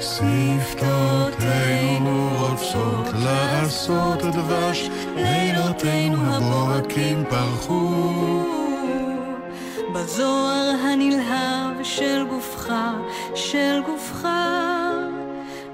שפתותינו 0.00 1.50
רוצות 2.38 3.06
לעשות 3.24 4.22
דבש, 4.22 4.88
לילותינו 5.16 6.34
הבוהקים 6.34 7.24
פרחו. 7.28 8.44
בזוהר 9.94 10.70
הנלהב 10.84 11.82
של 11.82 12.24
גופך, 12.30 12.72
של 13.34 13.80
גופך, 13.86 14.28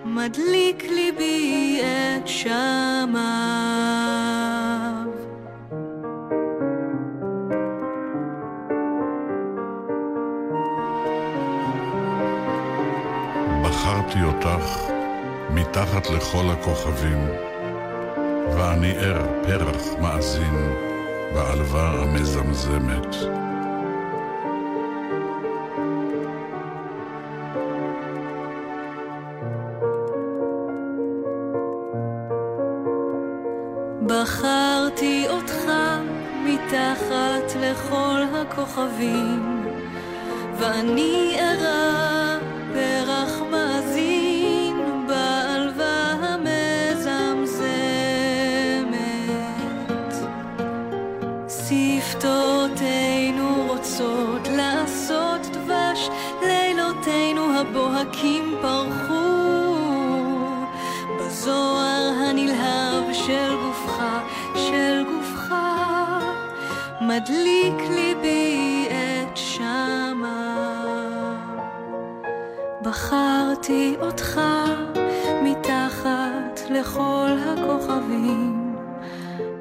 מדליק 0.05 0.85
לכל 16.17 16.45
הכוכבים, 16.51 17.29
ואני 18.57 18.93
ער 18.99 19.27
פרח 19.43 19.95
מאזין 20.01 20.75
בעלווה 21.35 22.03
המזמזמת. 22.03 23.17
בחרתי 34.07 35.27
אותך 35.29 35.73
מתחת 36.45 37.57
לכל 37.61 38.21
הכוכבים, 38.33 39.65
ואני 40.59 41.37
ערה 41.41 42.24
מדליק 67.25 67.91
ליבי 67.91 68.89
את 68.91 69.37
שמיו. 69.37 70.25
בחרתי 72.83 73.97
אותך 74.01 74.41
מתחת 75.43 76.61
לכל 76.71 77.31
הכוכבים, 77.47 78.77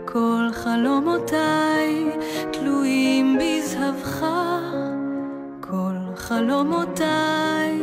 כל 0.05 0.47
חלומותיי 0.53 2.09
תלויים 2.51 3.38
בזהבך, 3.39 4.26
כל 5.61 5.95
חלומותיי 6.16 7.82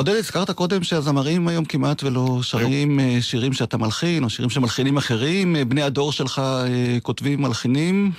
עודד, 0.00 0.14
הזכרת 0.14 0.50
קודם 0.50 0.82
שהזמרים 0.82 1.48
היום 1.48 1.64
כמעט 1.64 2.04
ולא 2.04 2.38
שרים 2.42 3.00
אה, 3.00 3.18
שירים 3.20 3.52
שאתה 3.52 3.76
מלחין, 3.76 4.24
או 4.24 4.30
שירים 4.30 4.50
שמלחינים 4.50 4.96
אחרים, 4.96 5.56
אה, 5.56 5.64
בני 5.64 5.82
הדור 5.82 6.12
שלך 6.12 6.38
אה, 6.38 6.98
כותבים, 7.02 7.42
מלחינים, 7.42 8.12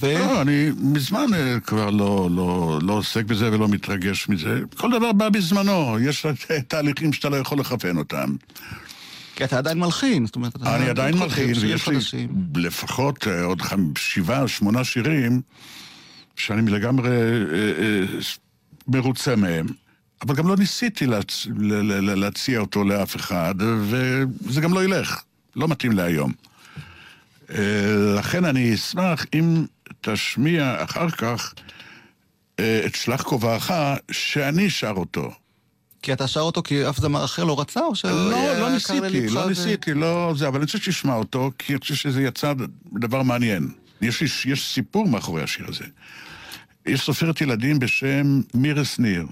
ו... 0.00 0.18
לא, 0.18 0.42
אני 0.42 0.70
מזמן 0.78 1.26
כבר 1.64 1.90
לא, 1.90 2.28
לא, 2.30 2.78
לא 2.82 2.92
עוסק 2.92 3.24
בזה 3.24 3.52
ולא 3.52 3.68
מתרגש 3.68 4.28
מזה. 4.28 4.60
כל 4.76 4.90
דבר 4.90 5.12
בא 5.12 5.28
בזמנו, 5.28 5.96
יש 6.00 6.26
תהליכים 6.68 7.12
שאתה 7.12 7.28
לא 7.28 7.36
יכול 7.36 7.60
לכוון 7.60 7.98
אותם. 7.98 8.34
כי 9.36 9.44
אתה 9.44 9.58
עדיין 9.58 9.78
מלחין, 9.78 10.26
זאת 10.26 10.36
אומרת... 10.36 10.56
אתה 10.56 10.76
אני 10.76 10.88
עדיין 10.88 11.18
מלחין, 11.18 11.48
ויש 11.48 11.62
לי 11.64 11.78
חדשים. 11.78 12.28
לפחות 12.56 13.26
עוד 13.44 13.62
שבעה, 13.98 14.48
שמונה 14.48 14.84
שירים 14.84 15.40
שאני 16.36 16.70
לגמרי 16.70 17.10
מרוצה 18.88 19.36
מהם. 19.36 19.66
אבל 20.22 20.34
גם 20.34 20.48
לא 20.48 20.56
ניסיתי 20.56 21.06
להצ... 21.06 21.46
להציע 22.16 22.60
אותו 22.60 22.84
לאף 22.84 23.16
אחד, 23.16 23.54
וזה 23.60 24.60
גם 24.60 24.74
לא 24.74 24.84
ילך, 24.84 25.22
לא 25.56 25.68
מתאים 25.68 25.92
להיום. 25.92 26.32
אה, 27.50 28.14
לכן 28.18 28.44
אני 28.44 28.74
אשמח 28.74 29.26
אם 29.34 29.64
תשמיע 30.00 30.84
אחר 30.84 31.10
כך 31.10 31.54
אה, 32.60 32.82
את 32.86 32.94
שלח 32.94 33.22
כובעך, 33.22 33.72
שאני 34.10 34.70
שר 34.70 34.94
אותו. 34.96 35.30
כי 36.02 36.12
אתה 36.12 36.28
שר 36.28 36.40
אותו 36.40 36.62
כי 36.62 36.88
אף 36.88 36.98
זמר 36.98 37.24
אחר 37.24 37.44
לא 37.44 37.60
רצה, 37.60 37.80
או 37.80 37.94
ש... 37.94 38.04
לא, 38.04 38.58
לא 38.60 38.70
ניסיתי, 38.70 39.28
לא 39.28 39.48
ניסיתי, 39.48 39.94
לא 39.94 40.32
זה, 40.36 40.48
אבל 40.48 40.56
אני 40.56 40.64
רוצה 40.64 40.78
שתשמע 40.78 41.14
אותו, 41.14 41.50
כי 41.58 41.72
אני 41.72 41.80
חושב 41.80 41.94
שזה 41.94 42.22
יצא 42.22 42.52
דבר 43.00 43.22
מעניין. 43.22 43.68
יש, 44.00 44.46
יש 44.46 44.74
סיפור 44.74 45.08
מאחורי 45.08 45.42
השיר 45.42 45.66
הזה. 45.68 45.84
יש 46.86 47.00
סופרת 47.00 47.40
ילדים 47.40 47.78
בשם 47.78 48.40
מירס 48.54 48.98
ניר, 48.98 49.26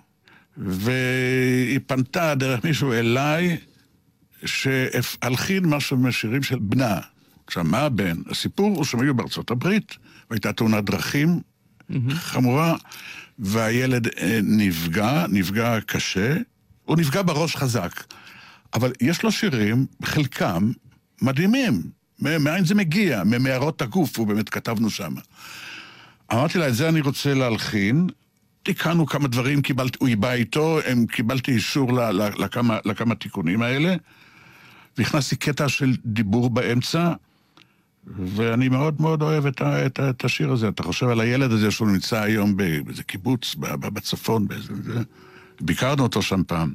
והיא 0.57 1.81
פנתה 1.87 2.35
דרך 2.35 2.65
מישהו 2.65 2.93
אליי, 2.93 3.57
שהלחין 4.45 5.67
משהו 5.67 5.97
מהשירים 5.97 6.43
של 6.43 6.59
בנה. 6.59 6.99
עכשיו, 7.47 7.65
מה 7.65 7.79
הבן? 7.79 8.17
הסיפור 8.31 8.77
הוא 8.77 8.85
שהם 8.85 9.01
היו 9.01 9.15
בארצות 9.15 9.51
הברית, 9.51 9.97
והייתה 10.31 10.53
תאונת 10.53 10.85
דרכים 10.85 11.41
חמורה, 12.11 12.77
והילד 13.39 14.07
אה, 14.07 14.41
נפגע, 14.43 15.27
נפגע 15.29 15.79
קשה, 15.87 16.37
הוא 16.85 16.97
נפגע 16.97 17.23
בראש 17.23 17.57
חזק. 17.57 18.05
אבל 18.75 18.93
יש 19.01 19.23
לו 19.23 19.33
שירים, 19.33 19.87
חלקם 20.05 20.73
מדהימים. 21.23 21.83
מאין 22.21 22.65
זה 22.65 22.75
מגיע? 22.75 23.25
ממערות 23.25 23.83
הגוף, 23.83 24.19
הוא 24.19 24.27
באמת 24.27 24.49
כתבנו 24.49 24.91
שם. 24.91 25.15
אמרתי 26.33 26.59
לה, 26.59 26.69
את 26.69 26.75
זה 26.75 26.89
אני 26.89 27.01
רוצה 27.01 27.35
להלחין. 27.35 28.07
תיקנו 28.67 29.07
כמה 29.07 29.29
דברים, 29.29 29.63
קיבלתי, 29.63 29.99
הוא 30.01 30.09
בא 30.19 30.33
איתו, 30.33 30.79
הם, 30.87 31.07
קיבלתי 31.07 31.53
אישור 31.53 31.93
ל, 31.93 32.11
ל, 32.11 32.45
לכמה, 32.45 32.79
לכמה 32.85 33.15
תיקונים 33.15 33.63
האלה. 33.63 33.97
והכנסתי 34.99 35.37
קטע 35.37 35.69
של 35.69 35.97
דיבור 36.05 36.51
באמצע, 36.51 37.13
ואני 38.07 38.69
מאוד 38.69 39.01
מאוד 39.01 39.23
אוהב 39.23 39.47
את, 39.47 39.61
ה, 39.61 39.87
את, 39.87 40.01
את 40.01 40.25
השיר 40.25 40.53
הזה. 40.53 40.69
אתה 40.69 40.83
חושב 40.83 41.09
על 41.09 41.21
הילד 41.21 41.53
הזה 41.53 41.71
שהוא 41.71 41.89
נמצא 41.89 42.23
היום 42.23 42.57
באיזה 42.57 43.03
קיבוץ, 43.03 43.55
בצפון, 43.59 44.49
באיזה... 44.49 44.75
זה, 44.83 45.01
ביקרנו 45.61 46.03
אותו 46.03 46.23
שם 46.23 46.43
פעם. 46.47 46.73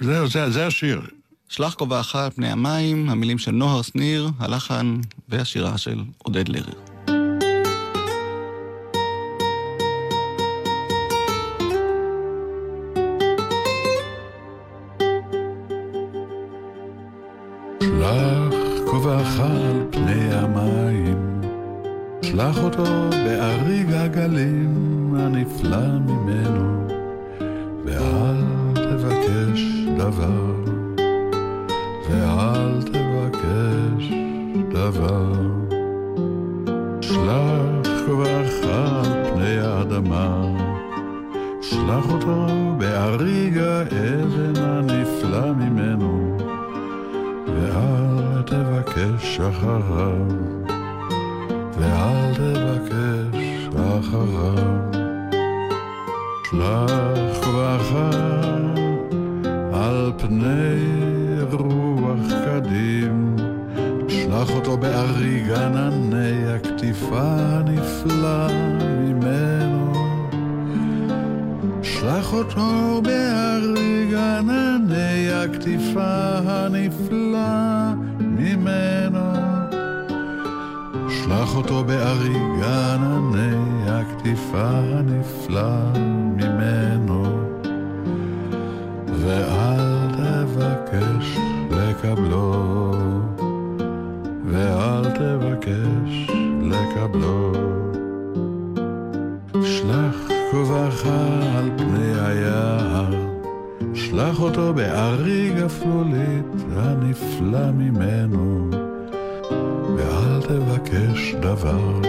זהו, 0.00 0.28
זה, 0.28 0.50
זה 0.50 0.66
השיר. 0.66 1.00
שלח 1.48 1.74
כובעך 1.74 2.16
על 2.16 2.30
פני 2.30 2.48
המים, 2.48 3.10
המילים 3.10 3.38
של 3.38 3.52
נוהר 3.52 3.82
שניר, 3.82 4.30
הלחן 4.38 4.96
והשירה 5.28 5.78
של 5.78 6.04
עודד 6.18 6.48
לרר. 6.48 6.97
כובעך 19.08 19.40
על 19.40 19.86
פני 19.90 20.34
המים, 20.34 21.40
שלח 22.22 22.64
אותו 22.64 23.10
באריג 23.10 23.92
הגלים 23.92 25.14
הנפלא 25.18 25.98
ממנו, 26.06 26.86
ואל 27.84 28.42
תבקש 28.74 29.62
דבר, 29.96 30.54
ואל 32.10 32.82
תבקש 32.82 34.12
דבר. 34.72 35.32
שלח 37.00 38.06
כובעך 38.06 38.54
על 38.62 39.32
פני 39.34 39.58
האדמה, 39.58 40.44
שלח 41.60 42.10
אותו 42.10 42.46
באריג 42.78 43.58
האבן 43.58 44.62
הנפלא 44.62 45.52
ממנו, 45.52 46.36
ואל 47.46 48.17
תבקש 48.48 49.40
אחריו, 49.40 50.26
ואל 51.78 52.34
תבקש 52.34 53.68
אחריו. 53.76 54.78
שלח 56.50 57.44
כובעך 57.44 57.92
על 59.72 60.12
פני 60.18 60.78
רוח 61.52 62.32
קדים, 62.44 63.36
שלח 64.08 64.50
אותו 64.50 64.76
באריג 64.76 65.50
ענני 65.50 66.54
הקטיפה 66.54 67.22
הנפלא 67.22 68.48
ממנו. 68.82 69.92
שלח 71.82 72.32
אותו 72.32 73.02
באריג 73.02 74.14
ענני 74.14 75.32
הקטיפה 75.32 76.38
הנפלא 76.44 77.77
ממנו. 78.68 79.32
שלח 81.08 81.56
אותו 81.56 81.84
באריג 81.84 82.62
ענני 82.62 83.90
הקטיפה 83.90 84.70
הנפלא 84.70 85.92
ממנו. 86.36 87.48
ואל 89.28 90.08
תבקש 90.12 91.38
לקבלו, 91.70 92.94
ואל 94.44 95.10
תבקש 95.10 96.30
לקבלו. 96.62 97.52
שלח 99.62 100.28
כובעך 100.50 101.06
על 101.56 101.70
פני 101.78 102.20
היער, 102.20 103.17
שלח 104.10 104.40
אותו 104.40 104.74
באריג 104.74 105.58
אפלולית 105.58 106.46
הנפלא 106.76 107.70
ממנו, 107.70 108.70
ואל 109.96 110.40
תבקש 110.40 111.34
דבר, 111.34 112.00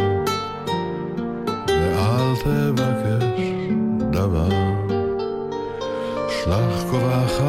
ואל 1.67 2.35
תבקש 2.43 3.41
דבר. 4.11 4.49
שלח 6.29 6.83
כובעך 6.91 7.41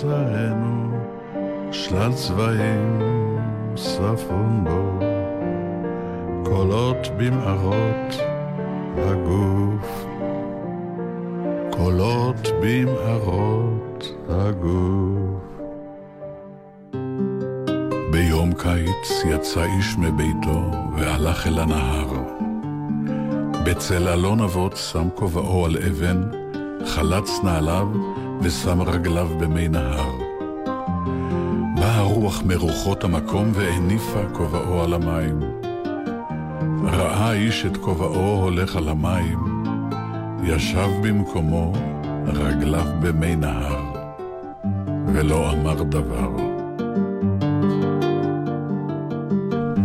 תמצאנו, 0.00 0.90
שלל 1.72 2.12
צבעים 2.12 2.98
ספון 3.76 4.64
בו. 4.64 5.06
קולות 6.44 7.08
במערות 7.16 8.14
הגוף, 8.96 10.06
קולות 11.70 12.48
במערות 12.62 14.14
הגוף. 14.28 15.42
ביום 18.10 18.52
קיץ 18.52 19.24
יצא 19.24 19.64
איש 19.64 19.96
מביתו 19.98 20.70
והלך 20.96 21.46
אל 21.46 21.58
הנהר. 21.58 22.08
בצל 23.66 24.08
אלון 24.08 24.40
אבות 24.40 24.76
שם 24.76 25.08
כובעו 25.14 25.66
על 25.66 25.76
אבן, 25.76 26.22
חלץ 26.86 27.30
נעליו 27.44 28.11
ושם 28.42 28.82
רגליו 28.82 29.28
במי 29.40 29.68
נהר. 29.68 30.10
באה 31.76 31.96
הרוח 31.98 32.42
מרוחות 32.46 33.04
המקום 33.04 33.50
והניפה 33.54 34.20
כובעו 34.32 34.82
על 34.82 34.94
המים. 34.94 35.40
ראה 36.84 37.28
האיש 37.28 37.66
את 37.66 37.76
כובעו 37.76 38.42
הולך 38.42 38.76
על 38.76 38.88
המים, 38.88 39.38
ישב 40.44 40.88
במקומו, 41.02 41.72
רגליו 42.26 42.86
במי 43.00 43.36
נהר, 43.36 43.82
ולא 45.06 45.50
אמר 45.52 45.82
דבר. 45.82 46.30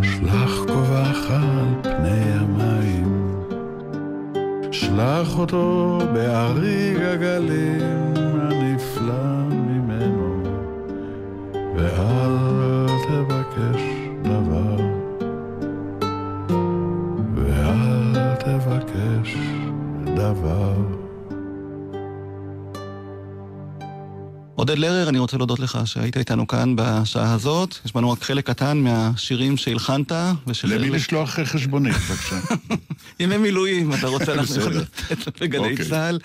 שלח 0.02 0.52
כובעך 0.68 1.32
על 1.32 1.66
פני 1.82 2.32
המים, 2.34 3.38
שלח 4.72 5.40
אותו 5.40 5.98
באריג 6.14 7.02
הגלים 7.02 8.17
עודד 24.78 24.90
לרר, 24.90 25.10
אני 25.10 25.20
רוצה 25.20 25.38
להודות 25.38 25.60
לך 25.60 25.80
שהיית 25.86 26.18
איתנו 26.18 26.48
כאן 26.48 26.74
בשעה 26.76 27.34
הזאת. 27.34 27.76
יש 27.86 27.94
בנו 27.94 28.12
רק 28.12 28.24
חלק 28.24 28.48
קטן 28.48 28.78
מהשירים 28.78 29.58
שהלחנת. 29.58 30.12
ושל... 30.48 30.68
למי 30.68 30.90
לשלוח 30.90 31.30
חשבונית, 31.30 31.94
בבקשה. 31.94 32.36
ימי 33.20 33.38
מילואים, 33.38 33.94
אתה 33.94 34.08
רוצה, 34.08 34.34
אנחנו. 34.34 34.56
יכולים 34.56 34.80
לתת 35.12 35.42
בגלי 35.42 35.72
אוקיי. 35.72 35.86
צה"ל. 35.86 36.20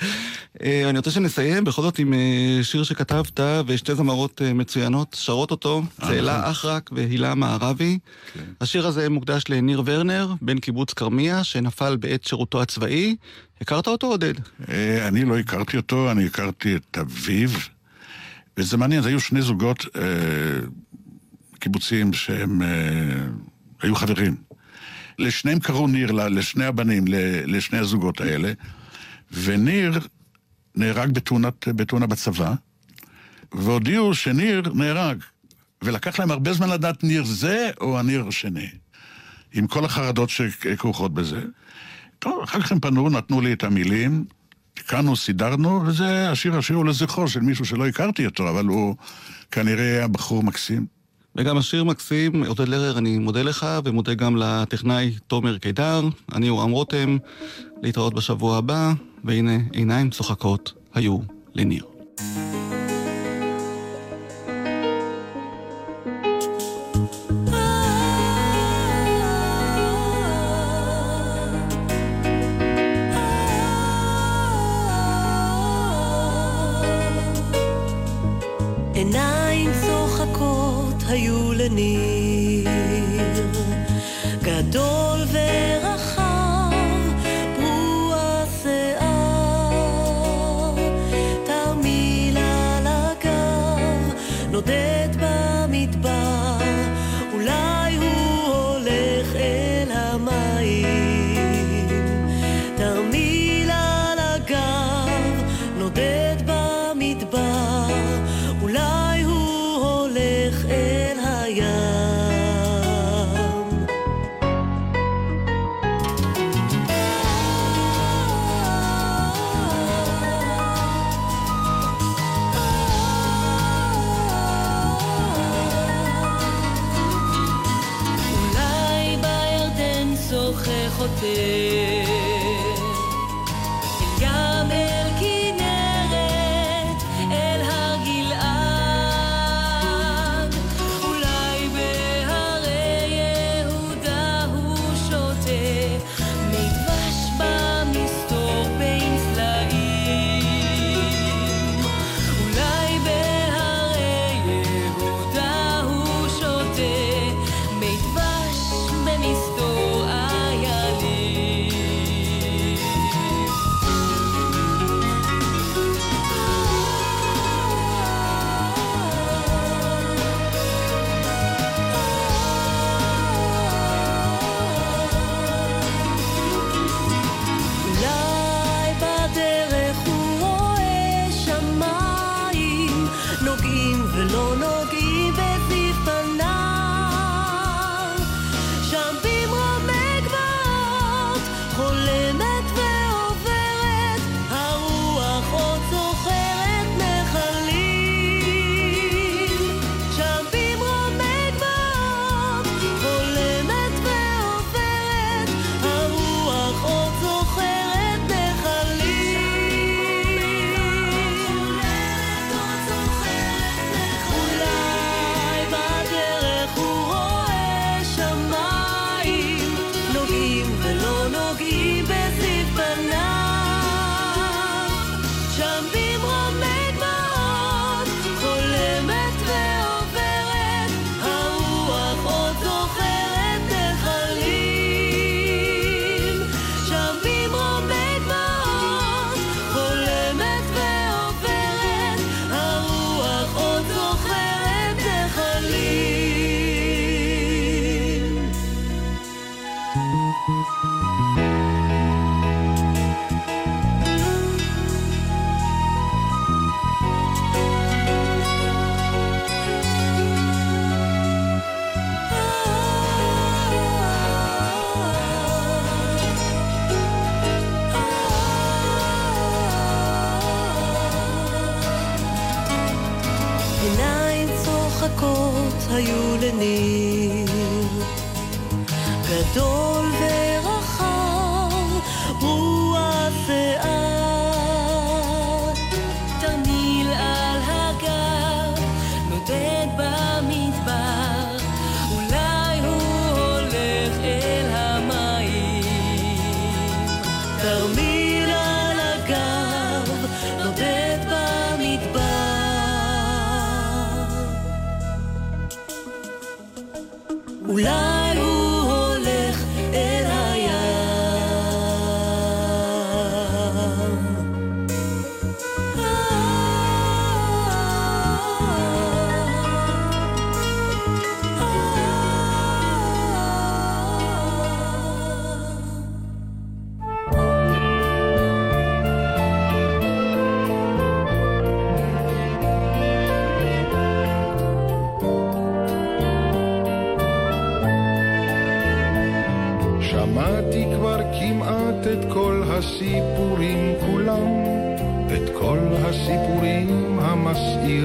אה, 0.63 0.91
אני 0.91 0.99
רוצה 0.99 1.11
שנסיים 1.11 1.65
בכל 1.65 1.83
זאת 1.83 1.99
עם 1.99 2.15
אה, 2.15 2.59
שיר 2.63 2.83
שכתבת 2.83 3.41
ושתי 3.67 3.95
זמרות 3.95 4.43
אה, 4.43 4.53
מצוינות 4.53 5.17
שרות 5.21 5.51
אותו, 5.51 5.83
צאלה 6.01 6.51
אחרק 6.51 6.91
והילה 6.93 7.35
מערבי. 7.35 7.99
השיר 8.61 8.87
הזה 8.87 9.09
מוקדש 9.09 9.45
לניר 9.49 9.83
ורנר, 9.85 10.33
בן 10.43 10.59
קיבוץ 10.59 10.93
כרמיה, 10.93 11.45
שנפל 11.45 11.97
בעת 11.97 12.25
שירותו 12.25 12.63
הצבאי. 12.63 13.17
הכרת 13.61 13.89
אותו, 13.89 14.07
עודד? 14.07 14.35
אני 15.09 15.25
לא 15.25 15.39
הכרתי 15.39 15.77
אותו, 15.77 16.11
אני 16.11 16.27
הכרתי 16.27 16.77
את 16.77 16.99
אביו, 17.01 17.51
וזה 18.57 18.77
מעניין, 18.77 19.05
היו 19.05 19.21
שני 19.21 19.43
זוגות 19.43 19.87
אה, 19.97 20.03
קיבוצים 21.59 22.13
שהם 22.13 22.63
אה, 22.63 22.69
היו 23.83 23.95
חברים. 23.95 24.37
לשניהם 25.19 25.59
קראו 25.59 25.87
ניר, 25.87 26.13
לשני 26.13 26.65
הבנים, 26.65 27.05
לשני 27.47 27.79
הזוגות 27.79 28.21
האלה, 28.21 28.53
וניר 29.33 30.01
נהרג 30.75 31.11
בתאונת, 31.11 31.69
בתאונה 31.69 32.07
בצבא, 32.07 32.55
והודיעו 33.55 34.15
שניר 34.15 34.63
נהרג, 34.75 35.23
ולקח 35.83 36.21
להם 36.21 36.31
הרבה 36.31 36.53
זמן 36.53 36.71
לדעת 36.71 37.05
ניר 37.05 37.25
זה 37.25 37.71
או 37.81 37.99
הניר 37.99 38.25
השני, 38.29 38.69
עם 39.53 39.67
כל 39.67 39.85
החרדות 39.85 40.31
שכרוכות 40.31 41.15
בזה. 41.15 41.43
טוב, 42.19 42.43
אחר 42.43 42.61
כך 42.61 42.73
הם 42.73 42.81
פנו, 42.81 43.11
נתנו 43.11 43.41
לי 43.41 43.53
את 43.53 43.65
המילים, 43.65 44.25
תיקנו, 44.75 45.17
סידרנו, 45.17 45.83
וזה, 45.87 46.31
השיר 46.31 46.59
השיר 46.59 46.77
הוא 46.77 46.85
לזכרו 46.85 47.29
של 47.29 47.41
מישהו 47.41 47.65
שלא 47.65 47.87
הכרתי 47.87 48.27
אותו, 48.27 48.49
אבל 48.49 48.67
הוא 48.67 48.95
כנראה 49.51 49.85
היה 49.85 50.09
בחור 50.09 50.43
מקסים. 50.43 50.87
וגם 51.37 51.57
השיר 51.57 51.85
מקסים, 51.85 52.45
עודד 52.45 52.69
לרר, 52.69 52.99
אני 52.99 53.19
מודה 53.19 53.43
לך, 53.43 53.67
ומודה 53.85 54.15
גם 54.15 54.37
לטכנאי 54.37 55.15
תומר 55.27 55.59
קידר. 55.59 56.03
אני 56.35 56.49
אורם 56.49 56.71
רותם, 56.71 57.17
להתראות 57.83 58.15
בשבוע 58.15 58.57
הבא, 58.57 58.93
והנה 59.25 59.57
עיניים 59.73 60.11
צוחקות 60.11 60.73
היו 60.95 61.19
לניר. 61.55 61.85
היו 62.19 62.33
לניר, 62.35 62.52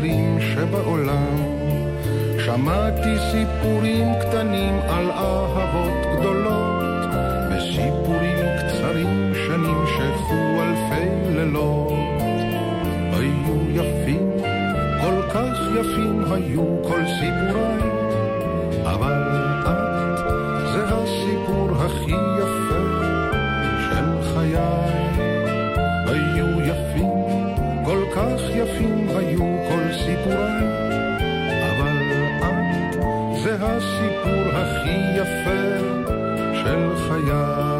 הערים 0.07 0.41
שבעולם. 0.41 1.35
שמעתי 2.45 3.15
סיפורים 3.31 4.07
קטנים 4.21 4.79
על 4.89 5.11
אהבות 5.11 6.19
גדולות, 6.19 6.83
וסיפורים 7.49 8.45
קצרים 8.59 9.33
שנמשכו 9.35 10.61
אלפי 10.61 11.35
לילות. 11.35 11.91
היו 13.13 13.69
יפים, 13.71 14.31
כל 15.01 15.21
כך 15.33 15.57
יפים 15.79 16.23
היו 16.31 16.83
כל 16.83 17.01
סיפורי, 17.19 17.89
אבל 18.83 19.13
את, 19.65 20.17
זה 20.73 20.83
הסיפור 20.87 21.69
הכי 21.75 22.11
יפה 22.39 22.83
של 23.89 24.33
חיי. 24.33 24.96
יפים 28.57 29.07
היו 29.15 29.57
כל 29.69 29.93
סיפוריי, 29.93 30.63
אבל 31.69 31.97
את 32.11 32.93
זה 33.43 33.57
הסיפור 33.59 34.43
הכי 34.53 35.17
יפה 35.17 35.77
של 36.53 36.95
חיי. 37.07 37.76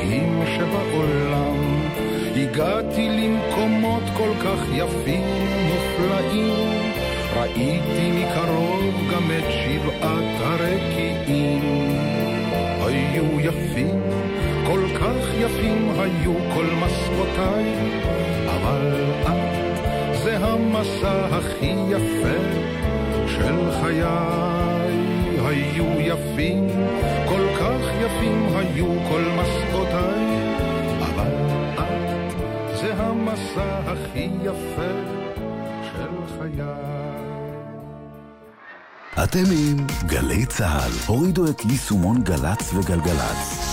המרתקים 0.00 0.42
שבעולם. 0.56 1.80
הגעתי 2.36 3.08
למקומות 3.08 4.02
כל 4.16 4.30
כך 4.44 4.58
יפים 4.74 5.22
ומופלאים, 5.22 6.92
ראיתי 7.36 8.10
מקרוב 8.12 8.94
גם 9.12 9.30
את 9.38 9.44
שבעת 9.50 10.40
הרקיעים. 10.40 11.96
היו 12.80 13.40
יפים, 13.40 14.00
כל 14.66 14.80
כך 15.00 15.34
יפים 15.40 15.90
היו 15.98 16.34
כל 16.54 16.64
מסעותיי, 16.64 17.74
אבל 18.46 19.04
את 19.22 20.16
זה 20.24 20.38
המסע 20.38 21.26
הכי 21.36 21.74
יפה 21.90 22.38
של 23.26 23.70
חיי. 23.80 24.69
היו 25.50 26.00
יפים, 26.00 26.68
כל 27.28 27.46
כך 27.60 27.80
יפים 28.00 28.48
היו 28.56 28.86
כל 29.08 29.22
מסעותיי, 29.22 30.54
אבל 31.00 31.32
את 31.78 32.76
זה 32.80 32.94
המסע 32.94 33.80
הכי 33.86 34.28
יפה 34.42 34.92
של 35.82 36.38
חיי. 36.38 36.64
אתם 39.24 39.44
עם 39.52 39.86
גלי 40.06 40.46
צה"ל, 40.46 40.92
הורידו 41.06 41.50
את 41.50 41.64
יישומון 41.64 42.22
גל"צ 42.22 42.74
וגלגלצ. 42.74 43.69